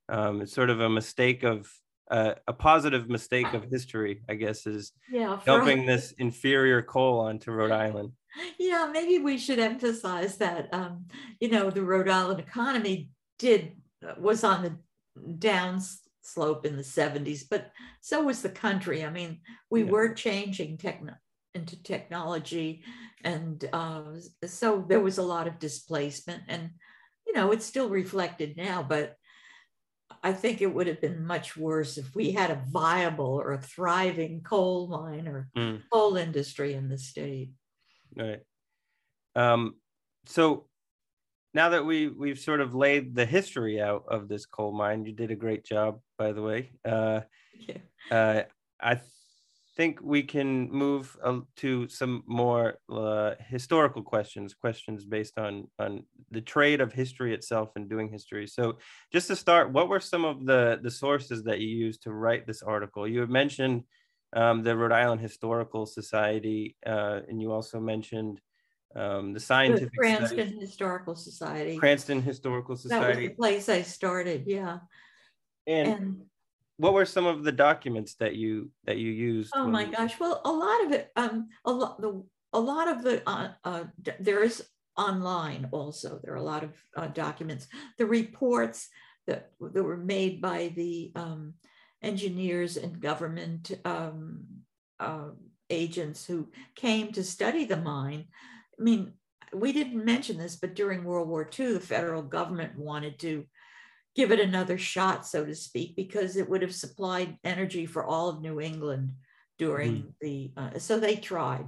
Um, 0.09 0.41
it's 0.41 0.53
sort 0.53 0.69
of 0.69 0.81
a 0.81 0.89
mistake 0.89 1.43
of 1.43 1.71
uh, 2.09 2.33
a 2.47 2.53
positive 2.53 3.09
mistake 3.09 3.53
of 3.53 3.65
history, 3.69 4.23
I 4.27 4.35
guess, 4.35 4.65
is 4.65 4.91
yeah, 5.11 5.39
dumping 5.45 5.85
this 5.85 6.13
inferior 6.17 6.81
coal 6.81 7.19
onto 7.19 7.51
Rhode 7.51 7.71
Island. 7.71 8.11
Yeah, 8.59 8.89
maybe 8.91 9.19
we 9.19 9.37
should 9.37 9.59
emphasize 9.59 10.37
that. 10.37 10.69
Um, 10.73 11.05
you 11.39 11.49
know, 11.49 11.69
the 11.69 11.83
Rhode 11.83 12.09
Island 12.09 12.39
economy 12.39 13.09
did 13.39 13.73
uh, 14.05 14.13
was 14.19 14.43
on 14.43 14.63
the 14.63 15.33
down 15.37 15.81
slope 16.27 16.65
in 16.65 16.75
the 16.75 16.83
70s, 16.83 17.43
but 17.49 17.71
so 18.01 18.23
was 18.23 18.41
the 18.41 18.49
country. 18.49 19.03
I 19.05 19.09
mean, 19.09 19.39
we 19.69 19.83
yeah. 19.83 19.91
were 19.91 20.13
changing 20.13 20.77
techno- 20.77 21.15
into 21.53 21.81
technology, 21.81 22.83
and 23.23 23.67
uh, 23.73 24.03
so 24.45 24.85
there 24.87 24.99
was 24.99 25.17
a 25.17 25.23
lot 25.23 25.47
of 25.47 25.59
displacement, 25.59 26.43
and 26.47 26.71
you 27.25 27.33
know, 27.33 27.51
it's 27.51 27.65
still 27.65 27.89
reflected 27.89 28.55
now, 28.57 28.83
but 28.83 29.15
I 30.23 30.33
think 30.33 30.61
it 30.61 30.73
would 30.73 30.87
have 30.87 31.01
been 31.01 31.25
much 31.25 31.55
worse 31.57 31.97
if 31.97 32.15
we 32.15 32.31
had 32.31 32.51
a 32.51 32.61
viable 32.69 33.39
or 33.39 33.53
a 33.53 33.61
thriving 33.61 34.41
coal 34.41 34.87
mine 34.87 35.27
or 35.27 35.49
mm. 35.55 35.81
coal 35.91 36.17
industry 36.17 36.73
in 36.73 36.89
the 36.89 36.97
state. 36.97 37.51
Right. 38.15 38.39
Um, 39.35 39.75
so 40.25 40.65
now 41.57 41.69
that 41.69 41.83
we 41.83 42.07
we've 42.07 42.37
sort 42.37 42.61
of 42.61 42.75
laid 42.75 43.15
the 43.15 43.25
history 43.25 43.81
out 43.81 44.03
of 44.07 44.27
this 44.27 44.45
coal 44.45 44.71
mine, 44.71 45.07
you 45.07 45.11
did 45.11 45.31
a 45.31 45.35
great 45.45 45.65
job, 45.65 45.99
by 46.15 46.31
the 46.31 46.43
way. 46.49 46.71
Uh, 46.85 47.21
yeah. 47.67 47.77
Uh, 48.11 48.43
I 48.79 49.01
think 49.75 49.99
we 50.03 50.21
can 50.21 50.69
move 50.71 51.17
uh, 51.23 51.39
to 51.63 51.87
some 51.87 52.23
more 52.27 52.75
uh, 52.91 53.31
historical 53.55 54.03
questions, 54.03 54.53
questions 54.53 55.03
based 55.03 55.39
on 55.39 55.67
on 55.79 56.03
the 56.29 56.41
trade 56.41 56.79
of 56.79 56.93
history 56.93 57.33
itself 57.33 57.69
and 57.75 57.89
doing 57.89 58.07
history. 58.07 58.45
So, 58.45 58.77
just 59.11 59.27
to 59.29 59.35
start, 59.35 59.73
what 59.73 59.89
were 59.89 59.99
some 60.13 60.25
of 60.25 60.45
the 60.45 60.79
the 60.83 60.91
sources 60.91 61.39
that 61.45 61.59
you 61.59 61.69
used 61.87 62.03
to 62.03 62.13
write 62.13 62.45
this 62.45 62.61
article? 62.61 63.07
You 63.07 63.21
had 63.21 63.31
mentioned 63.31 63.77
um, 64.41 64.61
the 64.61 64.77
Rhode 64.77 64.97
Island 65.03 65.21
Historical 65.21 65.87
Society, 65.87 66.77
uh, 66.85 67.21
and 67.27 67.41
you 67.41 67.51
also 67.51 67.79
mentioned 67.79 68.41
um, 68.95 69.33
the 69.33 69.39
scientific 69.39 69.91
the 69.91 69.97
Cranston 69.97 70.47
studies. 70.47 70.61
Historical 70.61 71.15
Society. 71.15 71.77
Cranston 71.77 72.21
Historical 72.21 72.75
Society. 72.75 73.13
That 73.13 73.21
was 73.21 73.29
the 73.29 73.35
place 73.35 73.69
I 73.69 73.81
started. 73.81 74.43
Yeah. 74.47 74.79
And, 75.67 75.87
and 75.87 76.21
what 76.77 76.93
were 76.93 77.05
some 77.05 77.25
of 77.25 77.43
the 77.43 77.51
documents 77.51 78.15
that 78.15 78.35
you 78.35 78.69
that 78.85 78.97
you 78.97 79.11
used 79.11 79.51
oh 79.55 79.67
my 79.67 79.83
gosh 79.83 80.19
well 80.19 80.41
a 80.45 80.51
lot 80.51 80.85
of 80.85 80.91
it 80.91 81.11
um 81.15 81.49
a 81.65 81.71
lot 81.71 81.99
the 81.99 82.23
a 82.53 82.59
lot 82.59 82.87
of 82.87 83.03
the 83.03 83.21
uh, 83.27 83.49
uh, 83.65 83.83
there 84.19 84.43
is 84.43 84.65
online 84.95 85.67
also 85.71 86.19
there 86.23 86.33
are 86.33 86.37
a 86.37 86.43
lot 86.43 86.63
of 86.63 86.71
uh, 86.95 87.07
documents 87.07 87.67
the 87.97 88.05
reports 88.05 88.89
that, 89.27 89.51
that 89.59 89.83
were 89.83 89.97
made 89.97 90.41
by 90.41 90.71
the 90.75 91.11
um, 91.15 91.53
engineers 92.01 92.77
and 92.77 93.01
government 93.01 93.71
um, 93.83 94.45
uh, 94.99 95.29
agents 95.69 96.25
who 96.25 96.47
came 96.75 97.11
to 97.11 97.23
study 97.23 97.65
the 97.65 97.77
mine 97.77 98.25
i 98.79 98.83
mean 98.83 99.13
we 99.53 99.71
didn't 99.71 100.03
mention 100.03 100.37
this 100.37 100.55
but 100.55 100.75
during 100.75 101.03
world 101.03 101.27
war 101.27 101.49
ii 101.59 101.73
the 101.73 101.79
federal 101.79 102.21
government 102.21 102.77
wanted 102.77 103.17
to 103.19 103.45
give 104.17 104.31
it 104.31 104.39
another 104.39 104.79
shot, 104.79 105.27
so 105.27 105.45
to 105.45 105.53
speak, 105.53 105.95
because 105.95 106.35
it 106.35 106.49
would 106.49 106.63
have 106.63 106.73
supplied 106.73 107.37
energy 107.43 107.85
for 107.85 108.03
all 108.03 108.27
of 108.27 108.41
New 108.41 108.59
England 108.59 109.11
during 109.59 109.91
mm. 109.91 110.13
the, 110.19 110.51
uh, 110.57 110.79
so 110.79 110.99
they 110.99 111.15
tried. 111.15 111.67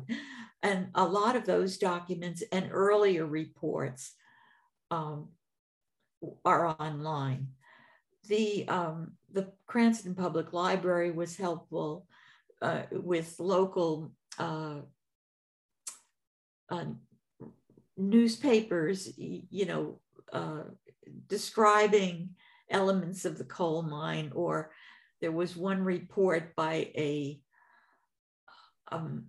And 0.63 0.87
a 0.95 1.05
lot 1.05 1.35
of 1.35 1.45
those 1.45 1.77
documents 1.77 2.41
and 2.51 2.69
earlier 2.71 3.27
reports 3.27 4.13
um, 4.89 5.29
are 6.43 6.75
online. 6.79 7.49
The, 8.27 8.67
um, 8.67 9.11
the 9.31 9.51
Cranston 9.67 10.15
Public 10.15 10.51
Library 10.51 11.11
was 11.11 11.37
helpful 11.37 12.07
uh, 12.63 12.81
with 12.91 13.35
local 13.39 14.11
uh, 14.39 14.79
uh 16.69 16.85
newspapers, 17.99 19.11
you 19.17 19.65
know, 19.65 19.99
uh, 20.31 20.63
describing 21.27 22.29
elements 22.69 23.25
of 23.25 23.37
the 23.37 23.43
coal 23.43 23.81
mine, 23.81 24.31
or 24.33 24.71
there 25.21 25.31
was 25.31 25.55
one 25.55 25.83
report 25.83 26.55
by 26.55 26.91
a 26.95 27.39
um, 28.91 29.25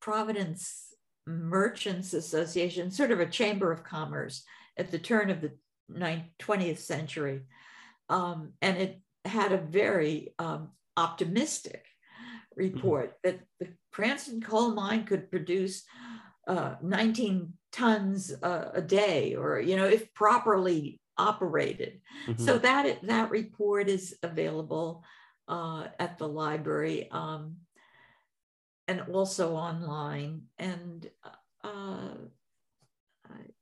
Providence 0.00 0.92
Merchants 1.26 2.12
Association, 2.12 2.90
sort 2.90 3.10
of 3.10 3.20
a 3.20 3.26
chamber 3.26 3.72
of 3.72 3.84
commerce 3.84 4.44
at 4.76 4.90
the 4.90 4.98
turn 4.98 5.30
of 5.30 5.40
the 5.40 5.52
20th 6.40 6.78
century. 6.78 7.42
Um, 8.10 8.52
and 8.60 8.76
it 8.76 9.00
had 9.24 9.52
a 9.52 9.58
very 9.58 10.34
um, 10.38 10.70
optimistic 10.96 11.84
report 12.56 13.14
mm-hmm. 13.24 13.38
that 13.38 13.40
the 13.58 13.68
Cranston 13.92 14.42
coal 14.42 14.72
mine 14.72 15.04
could 15.04 15.30
produce 15.30 15.84
uh, 16.46 16.74
19 16.82 17.52
tons 17.72 18.32
uh, 18.42 18.70
a 18.74 18.82
day, 18.82 19.34
or 19.34 19.60
you 19.60 19.76
know, 19.76 19.86
if 19.86 20.12
properly 20.14 21.00
operated. 21.16 22.00
Mm-hmm. 22.26 22.44
So 22.44 22.58
that 22.58 23.06
that 23.06 23.30
report 23.30 23.88
is 23.88 24.16
available 24.22 25.04
uh, 25.48 25.86
at 25.98 26.18
the 26.18 26.28
library 26.28 27.08
um, 27.10 27.56
and 28.88 29.02
also 29.12 29.54
online. 29.54 30.42
And 30.58 31.08
uh, 31.62 32.14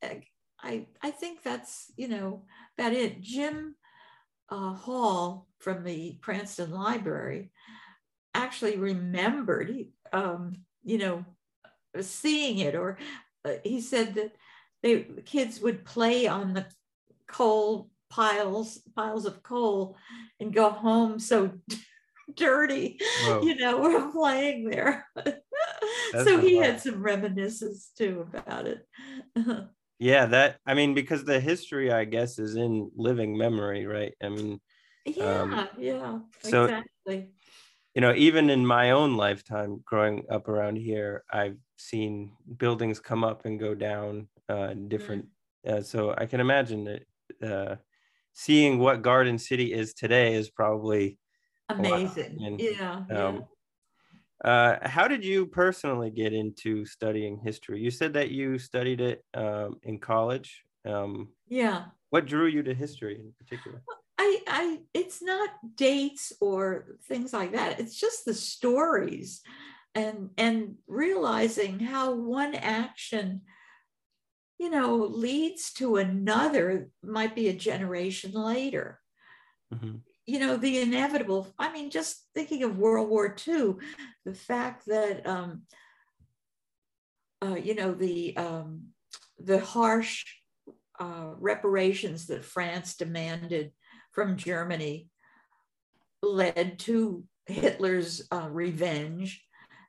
I, 0.03 0.23
I, 0.61 0.87
I 1.03 1.11
think 1.11 1.43
that's 1.43 1.93
you 1.97 2.09
know 2.09 2.45
that 2.77 2.93
it. 2.93 3.21
Jim 3.21 3.77
uh, 4.53 4.75
Hall 4.75 5.49
from 5.59 5.83
the 5.83 6.19
Cranston 6.21 6.71
Library 6.73 7.51
actually 8.35 8.77
remembered, 8.77 9.87
um, 10.13 10.57
you 10.85 10.99
know, 10.99 11.25
seeing 12.01 12.59
it, 12.59 12.75
or 12.75 12.99
uh, 13.45 13.55
he 13.65 13.81
said 13.81 14.15
that 14.15 14.33
they 14.83 15.03
the 15.03 15.23
kids 15.23 15.61
would 15.61 15.85
play 15.85 16.27
on 16.27 16.55
the 16.55 16.67
coal 17.27 17.91
piles 18.11 18.79
piles 18.95 19.25
of 19.25 19.43
coal 19.43 19.97
and 20.39 20.53
go 20.53 20.71
home 20.71 21.19
so 21.19 21.51
dirty. 22.37 22.99
Whoa. 23.25 23.43
You 23.43 23.57
know, 23.57 23.81
we're 23.83 24.11
playing 24.11 24.69
there. 24.69 25.07
so 26.25 26.39
he 26.39 26.57
had 26.57 26.81
some 26.81 27.03
reminiscences 27.03 27.91
too 27.97 28.27
about 28.33 28.67
it. 28.67 28.87
yeah, 29.99 30.27
that 30.27 30.59
I 30.67 30.75
mean, 30.75 30.95
because 30.95 31.25
the 31.25 31.41
history, 31.41 31.93
I 31.93 32.05
guess, 32.05 32.39
is 32.39 32.57
in 32.57 32.91
living 32.97 33.37
memory, 33.37 33.87
right? 33.87 34.15
I 34.23 34.29
mean, 34.29 34.61
yeah, 35.05 35.43
um, 35.43 35.69
yeah, 35.79 36.19
so, 36.43 36.65
exactly. 36.65 37.31
You 37.95 38.01
know, 38.01 38.15
even 38.15 38.49
in 38.49 38.65
my 38.65 38.93
own 38.93 39.17
lifetime 39.17 39.83
growing 39.85 40.25
up 40.31 40.49
around 40.49 40.77
here, 40.77 41.25
I've 41.31 41.59
seen 41.89 42.33
buildings 42.57 43.01
come 43.01 43.25
up 43.25 43.45
and 43.45 43.59
go 43.59 43.75
down 43.75 44.29
uh, 44.49 44.75
different. 44.89 45.27
Mm. 45.67 45.73
Uh, 45.73 45.83
so 45.83 46.15
I 46.17 46.27
can 46.27 46.41
imagine 46.41 46.85
that 46.85 47.03
uh, 47.51 47.77
seeing 48.33 48.79
what 48.79 49.03
Garden 49.03 49.39
City 49.39 49.73
is 49.73 49.95
today 49.95 50.35
is 50.35 50.51
probably 50.51 51.19
amazing. 51.69 52.39
And, 52.45 52.61
yeah, 52.61 52.93
um, 52.95 53.07
yeah. 53.11 53.41
Uh, 54.45 54.89
how 54.89 55.07
did 55.07 55.25
you 55.25 55.47
personally 55.47 56.11
get 56.11 56.33
into 56.33 56.85
studying 56.85 57.39
history? 57.39 57.81
You 57.81 57.93
said 57.93 58.13
that 58.15 58.31
you 58.31 58.59
studied 58.59 59.01
it 59.01 59.25
um, 59.35 59.77
in 59.85 59.99
college. 59.99 60.65
Um, 60.85 61.29
yeah. 61.49 61.85
What 62.11 62.27
drew 62.27 62.47
you 62.47 62.63
to 62.65 62.75
history 62.75 63.21
in 63.21 63.33
particular? 63.39 63.83
I, 64.19 64.41
I, 64.49 64.81
it's 64.95 65.23
not 65.23 65.51
dates 65.77 66.33
or 66.41 66.97
things 67.09 67.33
like 67.33 67.53
that. 67.53 67.79
It's 67.79 67.99
just 67.99 68.25
the 68.25 68.35
stories, 68.35 69.43
and 69.95 70.31
and 70.39 70.77
realizing 70.87 71.79
how 71.81 72.15
one 72.15 72.55
action 72.55 73.43
you 74.63 74.71
know, 74.71 74.95
leads 74.95 75.73
to 75.73 75.97
another, 75.97 76.89
might 77.03 77.35
be 77.35 77.49
a 77.49 77.53
generation 77.53 78.31
later. 78.31 79.01
Mm-hmm. 79.75 79.97
You 80.25 80.39
know, 80.39 80.57
the 80.57 80.79
inevitable. 80.79 81.53
I 81.59 81.73
mean, 81.73 81.91
just 81.91 82.29
thinking 82.33 82.63
of 82.63 82.79
World 82.79 83.11
War 83.11 83.35
II, 83.45 83.75
the 84.25 84.35
fact 84.35 84.87
that, 84.87 85.27
um, 85.27 85.63
uh, 87.45 87.57
you 87.57 87.75
know, 87.75 87.93
the 87.93 88.37
um, 88.37 88.91
the 89.37 89.59
harsh 89.59 90.25
uh, 91.01 91.31
reparations 91.39 92.29
that 92.29 92.45
France 92.45 92.95
demanded 92.95 93.73
from 94.13 94.37
Germany 94.37 95.09
led 96.23 96.79
to 96.79 97.25
Hitler's 97.47 98.29
uh, 98.31 98.49
revenge 98.49 99.43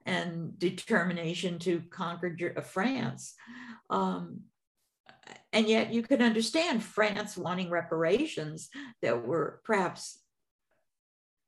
and 0.06 0.58
determination 0.58 1.60
to 1.60 1.82
conquer 1.90 2.36
France. 2.64 3.34
Um, 3.90 4.42
and 5.52 5.68
yet 5.68 5.94
you 5.94 6.02
could 6.02 6.22
understand 6.22 6.84
France 6.84 7.38
wanting 7.38 7.70
reparations 7.70 8.70
that 9.02 9.26
were 9.26 9.62
perhaps 9.64 10.20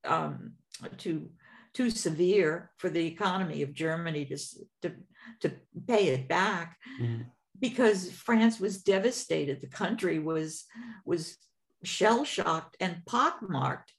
um, 0.06 0.54
too 0.98 1.30
too 1.74 1.90
severe 1.90 2.72
for 2.78 2.90
the 2.90 3.06
economy 3.06 3.62
of 3.62 3.74
Germany 3.74 4.26
to 4.26 4.38
to, 4.82 4.96
to 5.42 5.52
pay 5.88 6.08
it 6.08 6.28
back. 6.28 6.78
Mm-hmm. 7.02 7.24
Because 7.60 8.12
France 8.12 8.60
was 8.60 8.84
devastated, 8.84 9.62
the 9.62 9.68
country 9.68 10.20
was 10.20 10.66
was 11.06 11.38
shell 11.84 12.26
shocked 12.26 12.76
and 12.80 13.02
pockmarked 13.06 13.92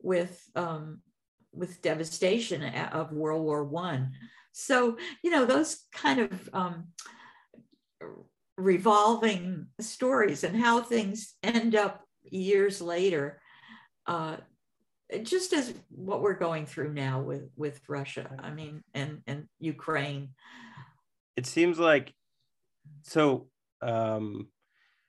with 0.00 0.42
um, 0.54 1.00
with 1.52 1.82
devastation 1.82 2.62
of 2.62 3.12
World 3.12 3.42
War 3.42 3.64
One. 3.64 4.12
So 4.52 4.96
you 5.22 5.30
know 5.30 5.44
those 5.44 5.84
kind 5.92 6.20
of 6.20 6.50
um, 6.52 6.88
revolving 8.56 9.66
stories 9.80 10.44
and 10.44 10.56
how 10.56 10.80
things 10.82 11.34
end 11.42 11.74
up 11.74 12.04
years 12.30 12.80
later 12.80 13.40
uh, 14.06 14.36
just 15.22 15.52
as 15.52 15.74
what 15.90 16.22
we're 16.22 16.34
going 16.34 16.64
through 16.64 16.92
now 16.92 17.20
with 17.20 17.50
with 17.56 17.80
russia 17.88 18.30
i 18.38 18.50
mean 18.50 18.82
and 18.94 19.20
and 19.26 19.46
ukraine 19.58 20.30
it 21.36 21.44
seems 21.44 21.78
like 21.78 22.14
so 23.02 23.46
um 23.82 24.48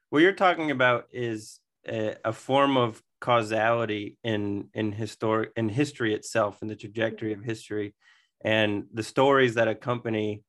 what 0.10 0.22
you're 0.22 0.34
talking 0.34 0.72
about 0.72 1.08
is 1.12 1.60
a, 1.88 2.16
a 2.26 2.34
form 2.34 2.76
of 2.76 3.02
causality 3.24 4.18
in 4.26 4.68
in 4.74 4.92
historic 4.92 5.50
in 5.56 5.70
history 5.70 6.14
itself 6.14 6.62
in 6.62 6.68
the 6.68 6.76
trajectory 6.76 7.32
of 7.32 7.42
history 7.42 7.96
and 8.44 8.84
the 8.94 9.02
stories 9.02 9.54
that 9.54 9.70
accompany 9.70 10.44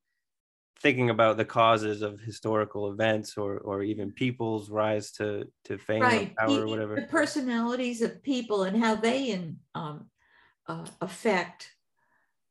thinking 0.80 1.08
about 1.08 1.37
the 1.37 1.44
causes 1.44 2.02
of 2.02 2.18
historical 2.18 2.90
events 2.90 3.38
or 3.38 3.58
or 3.58 3.84
even 3.84 4.10
people's 4.10 4.70
rise 4.70 5.12
to 5.12 5.46
to 5.64 5.78
fame 5.78 6.02
right. 6.02 6.32
or 6.37 6.48
power 6.48 6.62
or 6.62 6.66
whatever 6.66 6.96
the 6.96 7.02
personalities 7.02 8.02
of 8.02 8.20
people 8.24 8.64
and 8.64 8.76
how 8.76 8.96
they 8.96 9.30
in, 9.30 9.56
um, 9.76 10.06
uh, 10.66 10.84
affect 11.00 11.70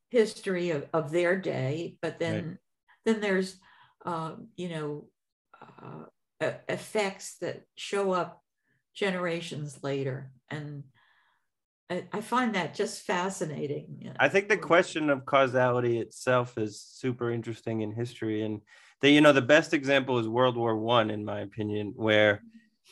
history 0.09 0.69
of, 0.69 0.87
of 0.93 1.11
their 1.11 1.35
day 1.35 1.97
but 2.01 2.17
then 2.17 2.45
right. 2.47 2.57
then 3.03 3.19
there's 3.19 3.57
uh, 4.05 4.35
you 4.55 4.69
know 4.69 5.05
uh, 5.61 6.53
effects 6.69 7.35
that 7.41 7.63
show 7.75 8.13
up 8.13 8.42
generations 8.93 9.79
later 9.83 10.31
and 10.49 10.83
I, 11.89 12.05
I 12.11 12.21
find 12.21 12.55
that 12.55 12.73
just 12.73 13.03
fascinating. 13.03 13.97
You 13.99 14.09
know? 14.09 14.15
I 14.19 14.29
think 14.29 14.49
the 14.49 14.57
question 14.57 15.09
of 15.09 15.25
causality 15.25 15.99
itself 15.99 16.57
is 16.57 16.81
super 16.81 17.31
interesting 17.31 17.81
in 17.81 17.91
history, 17.91 18.43
and 18.43 18.61
the 19.01 19.09
you 19.09 19.21
know 19.21 19.33
the 19.33 19.41
best 19.41 19.73
example 19.73 20.17
is 20.17 20.27
World 20.27 20.57
War 20.57 20.77
One, 20.77 21.09
in 21.09 21.25
my 21.25 21.41
opinion, 21.41 21.93
where 21.95 22.41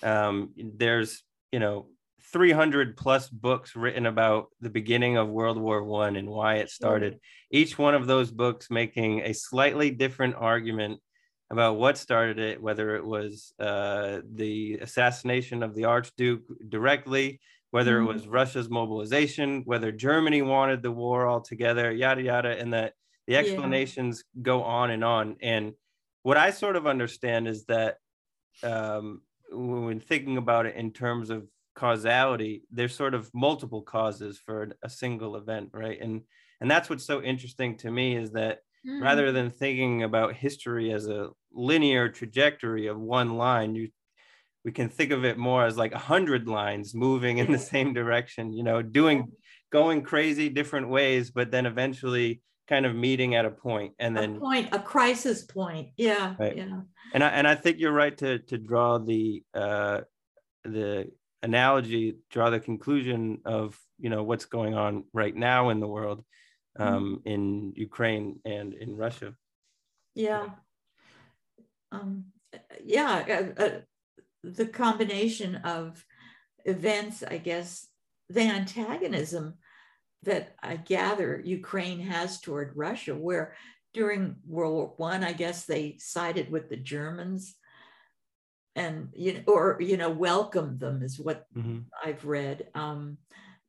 um, 0.04 0.52
there's 0.58 1.24
you 1.52 1.60
know 1.60 1.88
300 2.32 2.96
plus 2.96 3.28
books 3.30 3.76
written 3.76 4.06
about 4.06 4.50
the 4.60 4.70
beginning 4.70 5.18
of 5.18 5.30
World 5.30 5.58
War 5.58 5.84
One 5.84 6.16
and 6.16 6.30
why 6.30 6.56
it 6.56 6.70
started. 6.70 7.20
Each 7.50 7.78
one 7.78 7.96
of 7.96 8.08
those 8.08 8.32
books 8.32 8.70
making 8.70 9.22
a 9.22 9.34
slightly 9.34 9.92
different 9.92 10.36
argument 10.36 11.02
about 11.52 11.76
what 11.76 11.98
started 11.98 12.40
it, 12.40 12.62
whether 12.62 12.96
it 12.96 13.06
was 13.06 13.54
uh, 13.60 14.22
the 14.34 14.80
assassination 14.82 15.62
of 15.64 15.76
the 15.76 15.84
Archduke 15.84 16.44
directly, 16.70 17.42
whether 17.72 18.00
mm-hmm. 18.00 18.10
it 18.10 18.14
was 18.14 18.28
Russia's 18.28 18.70
mobilization, 18.70 19.64
whether 19.66 19.92
Germany 19.92 20.42
wanted 20.42 20.82
the 20.82 20.92
war 20.92 21.28
altogether, 21.28 21.92
yada 21.92 22.22
yada, 22.22 22.58
and 22.58 22.74
that 22.74 22.94
the 23.28 23.36
explanations 23.36 24.24
yeah. 24.34 24.44
go 24.44 24.64
on 24.64 24.92
and 24.92 25.04
on. 25.04 25.36
And 25.42 25.74
what 26.24 26.38
I 26.38 26.52
sort 26.52 26.78
of 26.78 26.88
understand 26.88 27.50
is 27.50 27.66
that 27.66 27.98
um, 28.64 29.22
when 29.52 30.00
thinking 30.00 30.38
about 30.38 30.66
it 30.66 30.76
in 30.78 30.92
terms 30.92 31.30
of 31.30 31.48
causality, 31.76 32.64
there's 32.72 32.96
sort 32.96 33.14
of 33.14 33.30
multiple 33.34 33.82
causes 33.82 34.40
for 34.40 34.70
a 34.84 34.90
single 34.90 35.36
event, 35.36 35.70
right? 35.74 36.00
And 36.02 36.22
and 36.62 36.72
that's 36.72 36.90
what's 36.90 37.06
so 37.06 37.22
interesting 37.22 37.76
to 37.80 37.92
me 37.92 38.16
is 38.16 38.32
that 38.32 38.60
mm. 38.88 39.02
rather 39.02 39.32
than 39.32 39.50
thinking 39.50 40.04
about 40.04 40.36
history 40.36 40.94
as 40.94 41.08
a 41.08 41.30
linear 41.54 42.10
trajectory 42.10 42.88
of 42.88 43.00
one 43.00 43.38
line, 43.38 43.76
you 43.76 43.90
we 44.64 44.72
can 44.72 44.90
think 44.90 45.12
of 45.12 45.26
it 45.26 45.38
more 45.38 45.66
as 45.66 45.78
like 45.78 45.92
a 45.92 45.98
hundred 45.98 46.48
lines 46.48 46.94
moving 46.94 47.40
in 47.40 47.52
the 47.52 47.58
same 47.58 47.94
direction, 47.94 48.54
you 48.54 48.64
know, 48.64 48.82
doing 48.82 49.32
going 49.72 50.04
crazy 50.04 50.50
different 50.50 50.90
ways, 50.90 51.32
but 51.32 51.52
then 51.52 51.66
eventually 51.66 52.42
kind 52.68 52.86
of 52.86 52.96
meeting 52.96 53.36
at 53.36 53.46
a 53.46 53.50
point 53.50 53.94
and 54.00 54.16
then 54.16 54.38
a 54.38 54.40
point, 54.40 54.70
a 54.72 54.80
crisis 54.80 55.44
point. 55.44 55.90
Yeah. 55.98 56.36
Right. 56.40 56.58
Yeah. 56.58 56.82
And 57.14 57.24
I 57.24 57.30
and 57.30 57.48
I 57.48 57.56
think 57.56 57.80
you're 57.80 57.92
right 57.92 58.18
to 58.20 58.40
to 58.40 58.58
draw 58.58 58.98
the 59.00 59.44
uh 59.54 60.02
the 60.64 61.12
analogy, 61.44 62.18
draw 62.30 62.50
the 62.50 62.60
conclusion 62.60 63.40
of 63.46 63.78
you 64.00 64.10
know 64.10 64.24
what's 64.24 64.46
going 64.46 64.76
on 64.76 65.06
right 65.14 65.36
now 65.36 65.70
in 65.70 65.80
the 65.80 65.88
world, 65.88 66.24
mm-hmm. 66.80 66.94
um, 66.94 67.04
mm-hmm. 67.04 67.30
in 67.30 67.74
Ukraine 67.76 68.40
and 68.46 68.74
in 68.74 68.96
Russia. 68.96 69.34
Yeah. 70.14 70.50
Um, 71.92 72.26
yeah, 72.84 73.52
uh, 73.60 73.62
uh, 73.62 73.80
the 74.44 74.66
combination 74.66 75.58
of 75.58 76.04
events, 76.66 77.24
I 77.24 77.38
guess, 77.38 77.88
the 78.30 78.42
antagonism 78.42 79.56
that 80.24 80.56
I 80.62 80.76
gather 80.78 81.42
Ukraine 81.44 82.00
has 82.00 82.40
toward 82.40 82.76
Russia, 82.76 83.16
where 83.16 83.56
during 83.94 84.36
World 84.48 84.74
War 84.74 84.94
One, 84.98 85.24
I, 85.24 85.30
I 85.30 85.34
guess 85.34 85.66
they 85.66 85.98
sided 86.00 86.52
with 86.52 86.70
the 86.70 86.78
Germans 86.78 87.56
and 88.76 89.10
you 89.14 89.34
know, 89.34 89.42
or 89.48 89.78
you 89.82 89.98
know, 89.98 90.10
welcomed 90.10 90.80
them 90.80 91.04
is 91.04 91.20
what 91.20 91.46
mm-hmm. 91.56 91.80
I've 92.04 92.26
read, 92.26 92.68
um, 92.74 93.18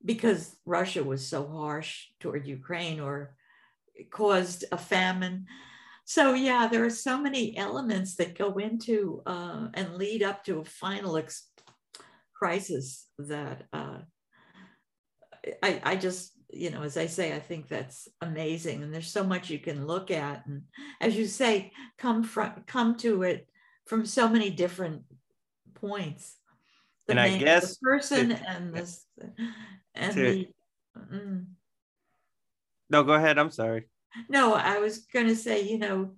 because 0.05 0.55
Russia 0.65 1.03
was 1.03 1.27
so 1.27 1.47
harsh 1.47 2.07
toward 2.21 2.47
Ukraine 2.47 3.01
or 3.01 3.35
caused 4.11 4.65
a 4.71 4.79
famine 4.79 5.47
so 6.05 6.35
yeah 6.35 6.69
there 6.71 6.85
are 6.85 6.91
so 6.91 7.19
many 7.21 7.57
elements 7.57 8.17
that 8.17 8.39
go 8.39 8.55
into 8.55 9.23
uh, 9.27 9.69
and 9.75 9.95
lead 9.95 10.23
up 10.23 10.45
to 10.45 10.61
a 10.61 10.65
final 10.65 11.17
ex- 11.17 11.49
crisis 12.35 13.07
that 13.19 13.65
uh, 13.73 13.99
I, 15.63 15.81
I 15.85 15.97
just 15.97 16.33
you 16.51 16.71
know 16.71 16.83
as 16.83 16.97
i 16.97 17.07
say 17.07 17.35
i 17.35 17.39
think 17.39 17.69
that's 17.69 18.09
amazing 18.21 18.83
and 18.83 18.93
there's 18.93 19.11
so 19.11 19.25
much 19.25 19.49
you 19.49 19.59
can 19.59 19.87
look 19.87 20.11
at 20.11 20.45
and 20.47 20.63
as 21.01 21.17
you 21.17 21.27
say 21.27 21.73
come 21.99 22.23
from 22.23 22.65
come 22.67 22.97
to 22.99 23.23
it 23.23 23.49
from 23.87 24.05
so 24.05 24.29
many 24.29 24.51
different 24.51 25.03
points 25.75 26.37
the 27.07 27.13
and 27.13 27.21
i 27.21 27.39
guess 27.39 27.79
the 27.79 27.83
person 27.83 28.29
to, 28.31 28.51
and 28.51 28.75
this 28.75 29.07
and 29.95 30.15
to, 30.15 30.23
the 30.23 30.49
mm. 30.99 31.47
No, 32.93 33.03
go 33.03 33.15
ahead. 33.15 33.39
I'm 33.39 33.51
sorry. 33.51 33.89
No, 34.29 34.55
I 34.55 34.79
was 34.79 34.99
going 34.99 35.27
to 35.27 35.37
say, 35.37 35.63
you 35.63 35.79
know, 35.79 36.11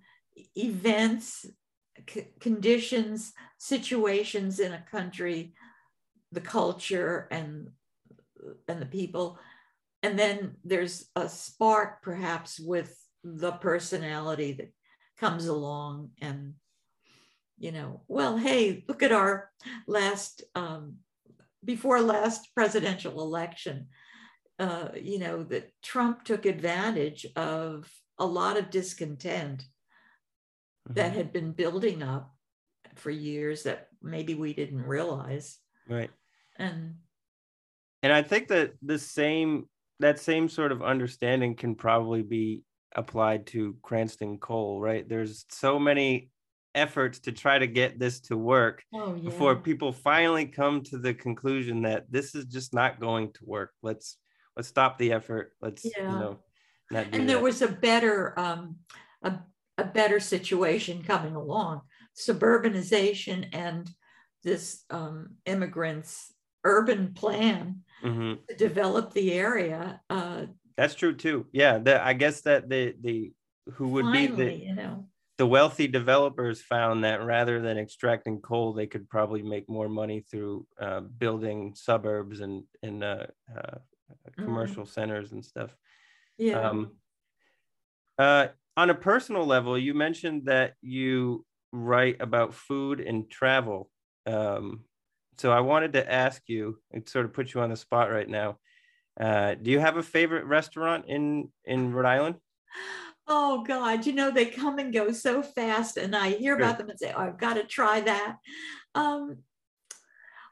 events, 0.57 1.46
c- 2.09 2.28
conditions, 2.40 3.33
situations 3.59 4.61
in 4.61 4.72
a 4.72 4.85
country, 4.90 5.54
the 6.33 6.40
culture 6.40 7.28
and 7.30 7.70
and 8.68 8.83
the 8.83 8.87
people, 8.87 9.38
and 10.02 10.18
then 10.18 10.57
there's 10.64 11.07
a 11.16 11.28
spark 11.28 12.02
perhaps 12.02 12.61
with 12.61 12.94
the 13.24 13.52
personality 13.52 14.52
that 14.52 14.70
comes 15.18 15.46
along 15.46 16.11
and 16.20 16.54
you 17.59 17.72
know 17.72 18.02
well 18.09 18.37
hey 18.37 18.85
look 18.87 19.02
at 19.02 19.12
our 19.12 19.50
last 19.87 20.42
um, 20.54 20.96
before 21.64 22.00
last 22.02 22.54
presidential 22.54 23.22
election 23.22 23.87
uh, 24.59 24.88
you 25.01 25.19
know, 25.19 25.43
that 25.45 25.73
Trump 25.83 26.25
took 26.25 26.47
advantage 26.47 27.27
of 27.37 27.90
a 28.19 28.27
lot 28.27 28.57
of 28.57 28.71
discontent 28.71 29.61
mm-hmm. 29.61 30.95
that 30.95 31.12
had 31.12 31.33
been 31.33 31.53
building 31.53 32.03
up 32.03 32.35
for 32.95 33.11
years 33.11 33.64
that 33.64 33.88
maybe 34.03 34.35
we 34.35 34.53
didn't 34.53 34.83
realize. 34.83 35.59
Right. 35.88 36.11
And 36.57 36.97
and 38.03 38.12
I 38.12 38.23
think 38.23 38.49
that 38.49 38.75
the 38.83 38.99
same 38.99 39.69
that 40.01 40.19
same 40.19 40.49
sort 40.49 40.73
of 40.73 40.83
understanding 40.83 41.57
can 41.57 41.75
probably 41.75 42.23
be 42.23 42.62
applied 42.95 43.47
to 43.47 43.77
Cranston 43.83 44.38
Coal, 44.38 44.81
right? 44.81 45.09
There's 45.09 45.47
so 45.49 45.79
many 45.79 46.31
efforts 46.75 47.21
to 47.21 47.33
try 47.33 47.59
to 47.59 47.67
get 47.67 47.99
this 47.99 48.21
to 48.21 48.37
work 48.37 48.83
oh, 48.93 49.14
yeah. 49.14 49.25
before 49.25 49.57
people 49.57 49.93
finally 49.93 50.47
come 50.47 50.83
to 50.83 50.99
the 50.99 51.14
conclusion 51.14 51.83
that 51.83 52.05
this 52.11 52.35
is 52.35 52.45
just 52.47 52.75
not 52.75 53.01
going 53.01 53.33
to 53.33 53.45
work. 53.45 53.71
Let's 53.83 54.17
let's 54.57 54.69
stop 54.69 54.99
the 54.99 55.12
effort. 55.12 55.53
Let's 55.61 55.85
yeah. 55.85 56.12
you 56.12 56.19
know. 56.19 56.38
and 57.12 57.29
there 57.29 57.40
was 57.40 57.62
a 57.62 57.69
better 57.69 58.38
um, 58.38 58.77
a, 59.23 59.38
a 59.79 59.85
better 59.85 60.21
situation 60.21 61.03
coming 61.03 61.35
along, 61.35 61.83
suburbanization 62.17 63.49
and 63.53 63.90
this 64.43 64.85
um, 64.90 65.37
immigrants 65.47 66.33
urban 66.64 67.12
plan 67.14 67.83
mm-hmm. 68.03 68.35
to 68.49 68.57
develop 68.57 69.12
the 69.12 69.33
area. 69.33 70.01
Uh, 70.09 70.47
That's 70.77 70.95
true 70.95 71.14
too. 71.14 71.47
Yeah, 71.53 71.79
the, 71.79 72.05
I 72.05 72.12
guess 72.12 72.43
that 72.43 72.69
the 72.69 72.95
the 73.01 73.33
who 73.75 73.88
would 73.88 74.05
finally, 74.05 74.29
be 74.29 74.45
the 74.45 74.55
you 74.55 74.75
know 74.75 75.07
the 75.37 75.47
wealthy 75.47 75.88
developers 75.88 76.62
found 76.62 77.05
that 77.05 77.25
rather 77.25 77.61
than 77.61 77.79
extracting 77.79 78.40
coal, 78.40 78.73
they 78.73 78.87
could 78.87 79.09
probably 79.09 79.43
make 79.43 79.69
more 79.69 79.88
money 79.88 80.25
through 80.31 80.67
uh, 80.81 81.01
building 81.01 81.75
suburbs 81.75 82.40
and 82.40 82.64
and 82.83 83.03
uh, 83.05 83.27
uh. 83.57 83.79
Commercial 84.37 84.85
mm. 84.85 84.88
centers 84.88 85.33
and 85.33 85.45
stuff. 85.45 85.77
Yeah. 86.38 86.61
Um, 86.61 86.93
uh, 88.19 88.49
on 88.77 88.90
a 88.90 88.95
personal 88.95 89.47
level, 89.47 89.79
you 89.79 89.95
mentioned 89.95 90.47
that 90.47 90.75
you 90.81 91.45
write 91.73 92.21
about 92.21 92.55
food 92.55 93.01
and 93.01 93.31
travel. 93.31 93.90
Um, 94.27 94.85
so 95.38 95.53
I 95.53 95.61
wanted 95.61 95.93
to 95.95 96.12
ask 96.12 96.43
you, 96.47 96.79
and 96.93 97.09
sort 97.09 97.25
of 97.25 97.33
put 97.33 97.55
you 97.55 97.61
on 97.61 97.71
the 97.71 97.77
spot 97.77 98.11
right 98.11 98.29
now. 98.29 98.59
Uh, 99.19 99.55
do 99.55 99.71
you 99.71 99.79
have 99.79 99.97
a 99.97 100.03
favorite 100.03 100.45
restaurant 100.45 101.05
in 101.09 101.49
in 101.64 101.93
Rhode 101.93 102.07
Island? 102.07 102.37
Oh 103.27 103.64
God, 103.64 104.07
you 104.07 104.12
know 104.12 104.31
they 104.31 104.47
come 104.47 104.79
and 104.79 104.93
go 104.93 105.12
so 105.12 105.43
fast, 105.43 105.97
and 105.97 106.14
I 106.14 106.31
hear 106.31 106.57
about 106.57 106.79
them 106.79 106.90
and 106.90 106.99
say, 106.99 107.12
"Oh, 107.14 107.21
I've 107.21 107.38
got 107.38 107.55
to 107.55 107.64
try 107.64 108.01
that." 108.01 108.37
Um, 108.95 109.38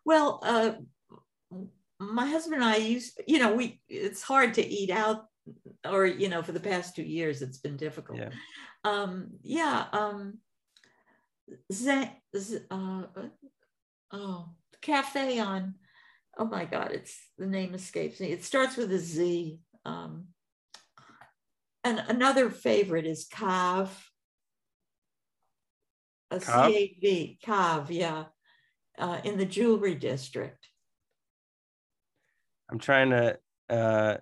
well, 0.04 0.40
uh, 0.42 0.72
my 2.02 2.26
husband 2.26 2.56
and 2.56 2.64
I 2.64 2.76
used, 2.76 3.20
you 3.26 3.38
know, 3.38 3.54
we 3.54 3.80
it's 3.88 4.22
hard 4.22 4.54
to 4.54 4.66
eat 4.66 4.90
out, 4.90 5.24
or 5.88 6.06
you 6.06 6.28
know, 6.28 6.42
for 6.42 6.52
the 6.52 6.60
past 6.60 6.96
two 6.96 7.02
years 7.02 7.42
it's 7.42 7.58
been 7.58 7.76
difficult. 7.76 8.18
Yeah. 8.18 8.30
Um, 8.84 9.30
yeah. 9.42 9.86
Um, 9.92 10.38
Z, 11.72 12.10
Z, 12.36 12.58
uh, 12.70 13.02
oh, 14.12 14.48
cafe 14.80 15.38
on. 15.38 15.74
Oh 16.38 16.46
my 16.46 16.64
God, 16.64 16.92
it's 16.92 17.18
the 17.38 17.46
name 17.46 17.74
escapes 17.74 18.20
me. 18.20 18.28
It 18.28 18.44
starts 18.44 18.76
with 18.76 18.90
a 18.92 18.98
Z. 18.98 19.58
Um, 19.84 20.28
and 21.84 22.02
another 22.08 22.48
favorite 22.48 23.06
is 23.06 23.28
Cav. 23.28 23.88
A 26.30 26.40
C-A-V, 26.40 27.38
Cav, 27.44 27.86
yeah, 27.90 28.24
uh, 28.98 29.20
in 29.22 29.36
the 29.36 29.44
jewelry 29.44 29.94
district. 29.94 30.66
I'm 32.72 32.78
trying 32.78 33.10
to 33.10 33.38
uh, 33.68 34.16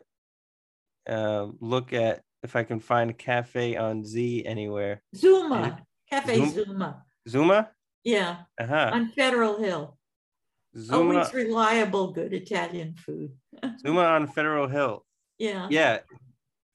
uh, 1.08 1.46
look 1.60 1.92
at 1.92 2.22
if 2.42 2.56
I 2.56 2.64
can 2.64 2.80
find 2.80 3.08
a 3.08 3.14
cafe 3.14 3.76
on 3.76 4.04
Z 4.04 4.44
anywhere. 4.44 5.02
Zooma, 5.14 5.78
Cafe 6.10 6.34
Zoom- 6.34 6.50
Zooma. 6.50 7.02
Zooma? 7.28 7.68
Yeah. 8.02 8.38
Uh-huh. 8.60 8.90
On 8.92 9.08
Federal 9.12 9.58
Hill. 9.62 9.96
Zooma. 10.76 10.92
Always 10.94 11.32
reliable, 11.32 12.10
good 12.12 12.32
Italian 12.32 12.94
food. 12.94 13.32
Zooma 13.84 14.10
on 14.10 14.26
Federal 14.26 14.66
Hill. 14.66 15.04
Yeah. 15.38 15.68
Yeah. 15.70 15.98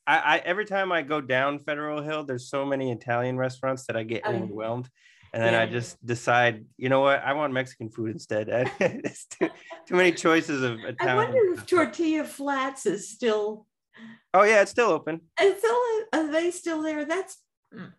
I, 0.07 0.17
I 0.17 0.37
every 0.45 0.65
time 0.65 0.93
I 0.93 1.01
go 1.01 1.19
down 1.19 1.59
Federal 1.59 2.01
Hill, 2.01 2.23
there's 2.23 2.47
so 2.49 2.65
many 2.65 2.91
Italian 2.91 3.37
restaurants 3.37 3.85
that 3.87 3.97
I 3.97 4.03
get 4.03 4.25
overwhelmed 4.25 4.89
and 5.35 5.43
then 5.43 5.53
yeah. 5.53 5.63
I 5.63 5.65
just 5.65 6.03
decide, 6.05 6.63
you 6.77 6.87
know 6.87 7.01
what, 7.01 7.21
I 7.21 7.33
want 7.33 7.51
Mexican 7.51 7.89
food 7.89 8.11
instead. 8.11 8.47
it's 8.79 9.25
too, 9.25 9.49
too 9.85 9.95
many 9.95 10.13
choices 10.13 10.63
of 10.63 10.79
Italian. 10.79 10.97
I 11.01 11.15
wonder 11.15 11.53
if 11.53 11.65
Tortilla 11.65 12.23
Flats 12.23 12.85
is 12.85 13.09
still. 13.09 13.67
Oh 14.33 14.43
yeah, 14.43 14.61
it's 14.61 14.71
still 14.71 14.91
open. 14.91 15.19
It's 15.37 15.59
still 15.59 15.77
are 16.13 16.31
they 16.31 16.51
still 16.51 16.81
there? 16.81 17.03
That's 17.03 17.37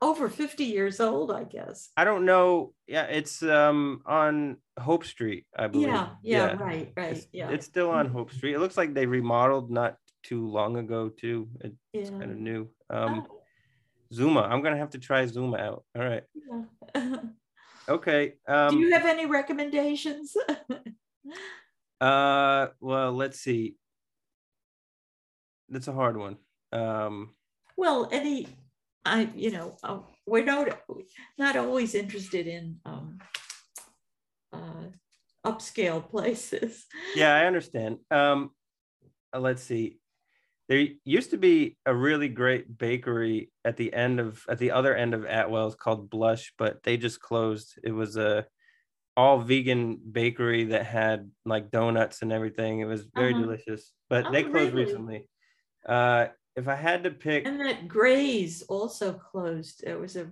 over 0.00 0.30
50 0.30 0.64
years 0.64 0.98
old, 0.98 1.30
I 1.30 1.44
guess. 1.44 1.90
I 1.94 2.04
don't 2.04 2.24
know. 2.24 2.72
Yeah, 2.86 3.04
it's 3.04 3.42
um 3.42 4.00
on 4.06 4.56
Hope 4.78 5.04
Street, 5.04 5.44
I 5.54 5.66
believe. 5.66 5.88
Yeah, 5.88 6.08
yeah, 6.22 6.46
yeah. 6.46 6.56
right, 6.56 6.92
right. 6.96 7.16
It's, 7.16 7.26
yeah. 7.32 7.50
It's 7.50 7.66
still 7.66 7.90
on 7.90 8.08
Hope 8.08 8.32
Street. 8.32 8.54
It 8.54 8.60
looks 8.60 8.78
like 8.78 8.94
they 8.94 9.04
remodeled 9.04 9.70
not 9.70 9.96
too 10.22 10.48
long 10.48 10.78
ago 10.78 11.10
too. 11.10 11.48
It's 11.60 12.10
yeah. 12.10 12.18
kind 12.18 12.30
of 12.30 12.38
new. 12.38 12.70
Um 12.88 13.26
oh. 13.30 13.35
Zooma. 14.16 14.48
I'm 14.48 14.62
gonna 14.62 14.76
have 14.76 14.90
to 14.90 14.98
try 14.98 15.24
Zooma 15.24 15.60
out. 15.60 15.84
All 15.96 16.04
right. 16.04 16.22
Yeah. 16.94 17.16
okay. 17.88 18.34
Um, 18.48 18.74
Do 18.74 18.80
you 18.80 18.92
have 18.92 19.06
any 19.06 19.26
recommendations? 19.26 20.36
uh, 22.00 22.68
well, 22.80 23.12
let's 23.12 23.40
see. 23.40 23.76
That's 25.68 25.88
a 25.88 25.92
hard 25.92 26.16
one. 26.16 26.36
Um, 26.72 27.34
well, 27.76 28.08
any, 28.12 28.46
I, 29.04 29.28
you 29.34 29.50
know, 29.50 29.76
uh, 29.82 29.98
we're 30.26 30.44
not 30.44 30.80
not 31.38 31.56
always 31.56 31.94
interested 31.94 32.46
in 32.46 32.76
um, 32.84 33.18
uh, 34.52 34.90
upscale 35.44 36.08
places. 36.10 36.86
Yeah, 37.14 37.34
I 37.34 37.46
understand. 37.46 37.98
Um, 38.10 38.50
uh, 39.34 39.40
let's 39.40 39.62
see 39.62 39.98
there 40.68 40.86
used 41.04 41.30
to 41.30 41.36
be 41.36 41.76
a 41.86 41.94
really 41.94 42.28
great 42.28 42.76
bakery 42.76 43.50
at 43.64 43.76
the 43.76 43.92
end 43.92 44.18
of 44.18 44.44
at 44.48 44.58
the 44.58 44.72
other 44.72 44.94
end 44.94 45.14
of 45.14 45.24
Atwell's 45.24 45.76
called 45.76 46.10
Blush, 46.10 46.52
but 46.58 46.82
they 46.82 46.96
just 46.96 47.20
closed. 47.20 47.78
It 47.84 47.92
was 47.92 48.16
a 48.16 48.46
all 49.16 49.38
vegan 49.38 49.98
bakery 50.10 50.64
that 50.64 50.84
had 50.84 51.30
like 51.44 51.70
donuts 51.70 52.22
and 52.22 52.32
everything. 52.32 52.80
It 52.80 52.86
was 52.86 53.06
very 53.14 53.32
uh-huh. 53.32 53.42
delicious, 53.42 53.92
but 54.10 54.26
oh, 54.26 54.32
they 54.32 54.42
closed 54.42 54.74
really? 54.74 54.84
recently. 54.86 55.28
Uh, 55.88 56.26
if 56.56 56.68
I 56.68 56.74
had 56.74 57.04
to 57.04 57.10
pick, 57.10 57.46
and 57.46 57.60
that 57.60 57.86
Gray's 57.86 58.62
also 58.62 59.12
closed. 59.12 59.84
It 59.86 59.98
was 59.98 60.16
a 60.16 60.30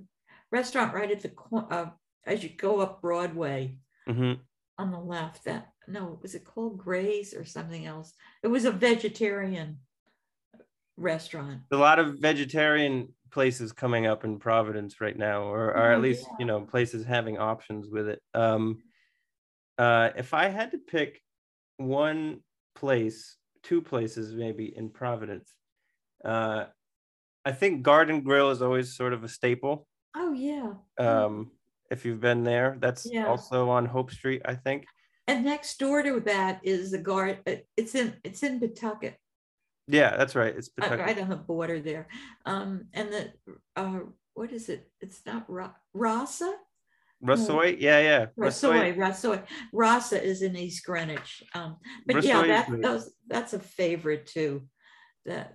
restaurant 0.50 0.94
right 0.94 1.10
at 1.10 1.20
the 1.20 1.32
uh, 1.54 1.90
as 2.26 2.42
you 2.42 2.48
go 2.48 2.80
up 2.80 3.00
Broadway 3.00 3.76
mm-hmm. 4.08 4.40
on 4.78 4.90
the 4.90 4.98
left. 4.98 5.44
That 5.44 5.68
no, 5.86 6.18
was 6.22 6.34
it 6.34 6.44
called 6.44 6.78
Gray's 6.78 7.34
or 7.34 7.44
something 7.44 7.86
else? 7.86 8.12
It 8.42 8.48
was 8.48 8.64
a 8.64 8.72
vegetarian 8.72 9.78
restaurant. 10.96 11.60
A 11.70 11.76
lot 11.76 11.98
of 11.98 12.18
vegetarian 12.18 13.08
places 13.30 13.72
coming 13.72 14.06
up 14.06 14.24
in 14.24 14.38
Providence 14.38 15.00
right 15.00 15.16
now, 15.16 15.42
or, 15.42 15.66
or 15.66 15.92
at 15.92 15.98
oh, 15.98 16.00
least 16.00 16.22
yeah. 16.22 16.36
you 16.38 16.44
know 16.46 16.60
places 16.60 17.04
having 17.04 17.38
options 17.38 17.88
with 17.88 18.08
it. 18.08 18.22
Um, 18.32 18.78
uh, 19.78 20.10
if 20.16 20.34
I 20.34 20.48
had 20.48 20.70
to 20.70 20.78
pick 20.78 21.20
one 21.76 22.40
place, 22.74 23.36
two 23.62 23.82
places 23.82 24.34
maybe 24.34 24.72
in 24.76 24.88
Providence, 24.88 25.52
uh, 26.24 26.66
I 27.44 27.52
think 27.52 27.82
Garden 27.82 28.22
Grille 28.22 28.50
is 28.50 28.62
always 28.62 28.96
sort 28.96 29.12
of 29.12 29.24
a 29.24 29.28
staple. 29.28 29.86
Oh 30.16 30.32
yeah. 30.32 30.74
Um, 30.98 31.50
if 31.90 32.04
you've 32.04 32.20
been 32.20 32.44
there, 32.44 32.76
that's 32.80 33.06
yeah. 33.10 33.26
also 33.26 33.68
on 33.68 33.84
Hope 33.86 34.10
Street, 34.10 34.42
I 34.44 34.54
think. 34.54 34.86
And 35.26 35.44
next 35.44 35.78
door 35.78 36.02
to 36.02 36.20
that 36.20 36.60
is 36.62 36.90
the 36.90 36.98
guard. 36.98 37.38
Uh, 37.46 37.56
it's 37.76 37.94
in 37.94 38.14
it's 38.24 38.42
in 38.42 38.60
Pawtucket. 38.60 39.16
Yeah, 39.86 40.16
that's 40.16 40.34
right. 40.34 40.54
It's 40.56 40.70
uh, 40.80 40.96
right 40.96 41.18
on 41.20 41.28
the 41.28 41.36
border 41.36 41.80
there. 41.80 42.08
Um, 42.46 42.86
and 42.94 43.12
the 43.12 43.32
uh, 43.76 44.00
what 44.34 44.52
is 44.52 44.68
it? 44.68 44.90
It's 45.00 45.20
not 45.26 45.44
Ra- 45.48 45.74
Rasa. 45.92 46.54
Rasoi, 47.24 47.76
yeah, 47.80 48.00
yeah. 48.00 48.26
Rasoi, 48.38 48.94
Rasoi, 48.96 49.42
Rasa 49.72 50.22
is 50.22 50.42
in 50.42 50.56
East 50.56 50.84
Greenwich. 50.84 51.42
Um, 51.54 51.76
but 52.06 52.22
yeah, 52.22 52.42
that, 52.46 52.68
those, 52.82 53.10
that's 53.26 53.54
a 53.54 53.58
favorite 53.58 54.26
too. 54.26 54.68
That 55.24 55.54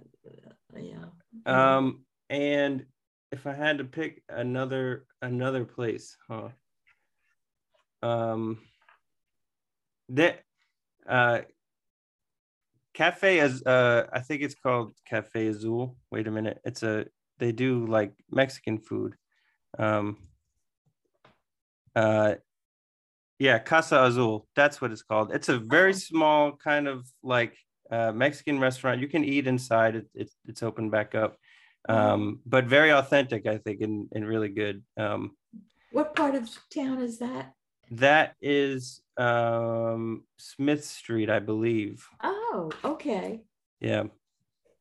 Yeah. 0.75 1.05
Um, 1.45 2.05
and 2.30 2.86
if 3.32 3.45
I 3.45 3.53
had 3.53 3.77
to 3.80 3.84
pick 3.84 4.23
another 4.30 5.05
another 5.21 5.65
place, 5.65 6.17
huh? 6.27 6.49
Um, 8.01 8.59
that 10.09 10.41
uh, 11.07 11.41
Cafe 12.99 13.39
as 13.39 13.63
uh, 13.63 14.07
I 14.11 14.19
think 14.19 14.41
it's 14.41 14.55
called 14.55 14.91
Cafe 15.05 15.47
Azul. 15.47 15.95
Wait 16.11 16.27
a 16.27 16.31
minute, 16.31 16.59
it's 16.65 16.83
a 16.83 17.05
they 17.37 17.53
do 17.53 17.85
like 17.85 18.11
Mexican 18.29 18.77
food. 18.77 19.15
Um, 19.77 20.17
uh, 21.95 22.33
yeah, 23.37 23.57
Casa 23.59 24.03
Azul. 24.03 24.49
That's 24.53 24.81
what 24.81 24.91
it's 24.91 25.01
called. 25.01 25.31
It's 25.33 25.47
a 25.47 25.59
very 25.59 25.93
small 25.93 26.57
kind 26.57 26.89
of 26.89 27.07
like 27.23 27.55
uh, 27.89 28.11
Mexican 28.11 28.59
restaurant. 28.59 28.99
You 28.99 29.07
can 29.07 29.23
eat 29.23 29.47
inside. 29.47 29.95
It, 29.95 30.07
it, 30.13 30.29
it's 30.45 30.61
open 30.61 30.89
back 30.89 31.15
up, 31.15 31.37
um, 31.87 32.41
but 32.45 32.65
very 32.65 32.91
authentic, 32.91 33.47
I 33.47 33.59
think, 33.59 33.79
and, 33.79 34.09
and 34.11 34.27
really 34.27 34.49
good. 34.49 34.83
Um, 34.97 35.37
what 35.93 36.17
part 36.17 36.35
of 36.35 36.49
town 36.69 37.01
is 37.01 37.19
that? 37.19 37.53
That 37.91 38.35
is 38.41 39.01
um, 39.20 40.24
Smith 40.38 40.86
Street, 40.86 41.30
I 41.30 41.39
believe. 41.39 42.07
Oh, 42.24 42.72
okay. 42.84 43.41
Yeah, 43.80 44.03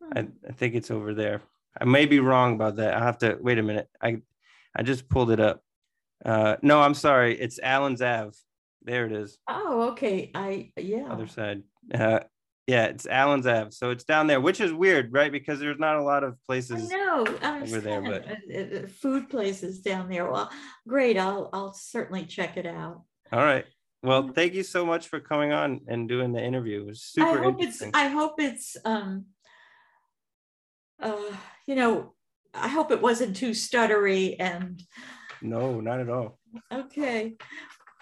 hmm. 0.02 0.18
I, 0.18 0.28
I 0.48 0.52
think 0.52 0.74
it's 0.74 0.90
over 0.90 1.14
there. 1.14 1.42
I 1.80 1.84
may 1.84 2.06
be 2.06 2.20
wrong 2.20 2.54
about 2.54 2.76
that. 2.76 2.94
I 2.94 3.00
have 3.00 3.18
to 3.18 3.36
wait 3.40 3.58
a 3.58 3.62
minute. 3.62 3.88
I 4.00 4.22
I 4.74 4.82
just 4.82 5.08
pulled 5.08 5.30
it 5.30 5.40
up. 5.40 5.62
Uh, 6.24 6.56
no, 6.62 6.80
I'm 6.80 6.94
sorry. 6.94 7.38
It's 7.38 7.58
Allen's 7.62 8.02
Ave. 8.02 8.36
There 8.82 9.06
it 9.06 9.12
is. 9.12 9.38
Oh, 9.48 9.90
okay. 9.90 10.30
I 10.34 10.72
yeah. 10.76 11.06
Other 11.10 11.26
side. 11.26 11.62
Uh, 11.92 12.20
yeah, 12.66 12.84
it's 12.86 13.06
Allen's 13.06 13.46
Ave. 13.46 13.70
So 13.70 13.90
it's 13.90 14.04
down 14.04 14.26
there, 14.26 14.40
which 14.40 14.60
is 14.60 14.72
weird, 14.72 15.12
right? 15.12 15.32
Because 15.32 15.58
there's 15.58 15.78
not 15.78 15.96
a 15.96 16.02
lot 16.02 16.22
of 16.22 16.36
places 16.46 16.90
no 16.90 17.26
over 17.42 17.80
there, 17.80 18.02
but 18.02 18.26
uh, 18.28 18.84
uh, 18.84 18.86
food 18.88 19.30
places 19.30 19.80
down 19.80 20.08
there. 20.08 20.30
Well, 20.30 20.50
great. 20.86 21.16
I'll 21.16 21.48
I'll 21.52 21.72
certainly 21.72 22.24
check 22.24 22.56
it 22.56 22.66
out. 22.66 23.02
All 23.32 23.40
right. 23.40 23.64
Well, 24.02 24.24
mm. 24.24 24.34
thank 24.34 24.54
you 24.54 24.62
so 24.62 24.86
much 24.86 25.08
for 25.08 25.20
coming 25.20 25.52
on 25.52 25.80
and 25.88 26.08
doing 26.08 26.32
the 26.32 26.42
interview. 26.42 26.82
It 26.82 26.86
was 26.86 27.02
super 27.02 27.40
I 27.40 27.42
hope 27.42 27.62
it's 27.62 27.82
I 27.94 28.08
hope 28.08 28.34
it's 28.40 28.76
um 28.84 29.26
uh 31.00 31.16
you 31.66 31.74
know, 31.74 32.14
I 32.54 32.68
hope 32.68 32.90
it 32.90 33.02
wasn't 33.02 33.36
too 33.36 33.50
stuttery 33.50 34.36
and 34.38 34.82
no, 35.42 35.80
not 35.80 36.00
at 36.00 36.08
all. 36.08 36.38
Okay. 36.72 37.36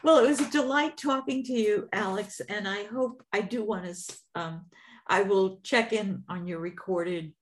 Well, 0.03 0.25
it 0.25 0.29
was 0.29 0.41
a 0.41 0.51
delight 0.51 0.97
talking 0.97 1.43
to 1.45 1.53
you, 1.53 1.89
Alex, 1.93 2.41
and 2.49 2.69
I 2.69 2.85
hope 2.85 3.23
I 3.33 3.41
do 3.41 3.65
want 3.65 3.85
to. 3.87 4.17
Um, 4.35 4.67
I 5.07 5.23
will 5.23 5.61
check 5.63 5.93
in 5.93 6.23
on 6.29 6.47
your 6.47 6.61
recorded 6.61 7.33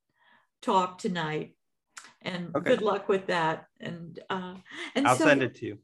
talk 0.63 0.99
tonight, 0.99 1.55
and 2.23 2.55
okay. 2.57 2.71
good 2.71 2.83
luck 2.83 3.09
with 3.09 3.27
that. 3.27 3.67
And 3.81 4.19
uh, 4.31 4.55
and 4.95 5.07
I'll 5.07 5.17
so, 5.17 5.25
send 5.25 5.43
it 5.43 5.57
to 5.57 5.67
you. 5.67 5.79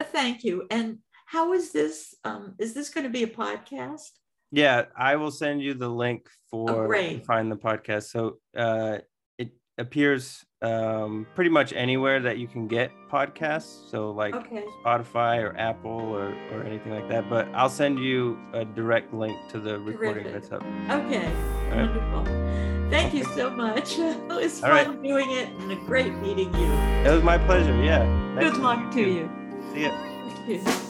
Thank 0.00 0.44
you. 0.44 0.66
And 0.70 0.98
how 1.30 1.52
is 1.52 1.70
this? 1.70 2.14
Um, 2.24 2.54
is 2.58 2.74
this 2.74 2.90
going 2.90 3.04
to 3.04 3.10
be 3.10 3.22
a 3.22 3.28
podcast? 3.28 4.10
Yeah, 4.50 4.86
I 4.96 5.14
will 5.14 5.30
send 5.30 5.62
you 5.62 5.74
the 5.74 5.88
link 5.88 6.28
for 6.50 6.92
oh, 6.92 7.18
find 7.20 7.52
the 7.52 7.56
podcast. 7.56 8.10
So 8.10 8.38
uh, 8.56 8.98
it 9.38 9.52
appears 9.78 10.44
um, 10.60 11.28
pretty 11.36 11.50
much 11.50 11.72
anywhere 11.72 12.18
that 12.18 12.38
you 12.38 12.48
can 12.48 12.66
get 12.66 12.90
podcasts. 13.08 13.88
So 13.90 14.10
like 14.10 14.34
okay. 14.34 14.64
Spotify 14.84 15.40
or 15.40 15.56
Apple 15.56 15.92
or, 15.92 16.34
or 16.52 16.64
anything 16.64 16.92
like 16.92 17.08
that. 17.10 17.30
But 17.30 17.46
I'll 17.54 17.70
send 17.70 18.00
you 18.00 18.36
a 18.52 18.64
direct 18.64 19.14
link 19.14 19.36
to 19.50 19.60
the 19.60 19.78
recording 19.78 20.24
Terrific. 20.24 20.50
that's 20.50 20.52
up. 20.52 20.64
Okay. 20.90 21.32
Wonderful. 21.70 22.24
Thank 22.90 23.14
you 23.14 23.22
so 23.36 23.50
much. 23.50 23.98
It 24.00 24.26
was 24.28 24.64
All 24.64 24.70
fun 24.70 24.88
right. 24.88 25.02
doing 25.02 25.30
it 25.30 25.48
and 25.60 25.70
a 25.70 25.76
great 25.86 26.12
meeting 26.14 26.52
you. 26.54 26.72
It 27.06 27.10
was 27.14 27.22
my 27.22 27.38
pleasure. 27.38 27.76
Yeah. 27.84 28.04
Nice 28.34 28.50
Good 28.50 28.60
luck 28.60 28.90
to 28.94 29.00
you. 29.00 29.30
you. 29.76 29.90
See 30.48 30.62
ya. 30.64 30.80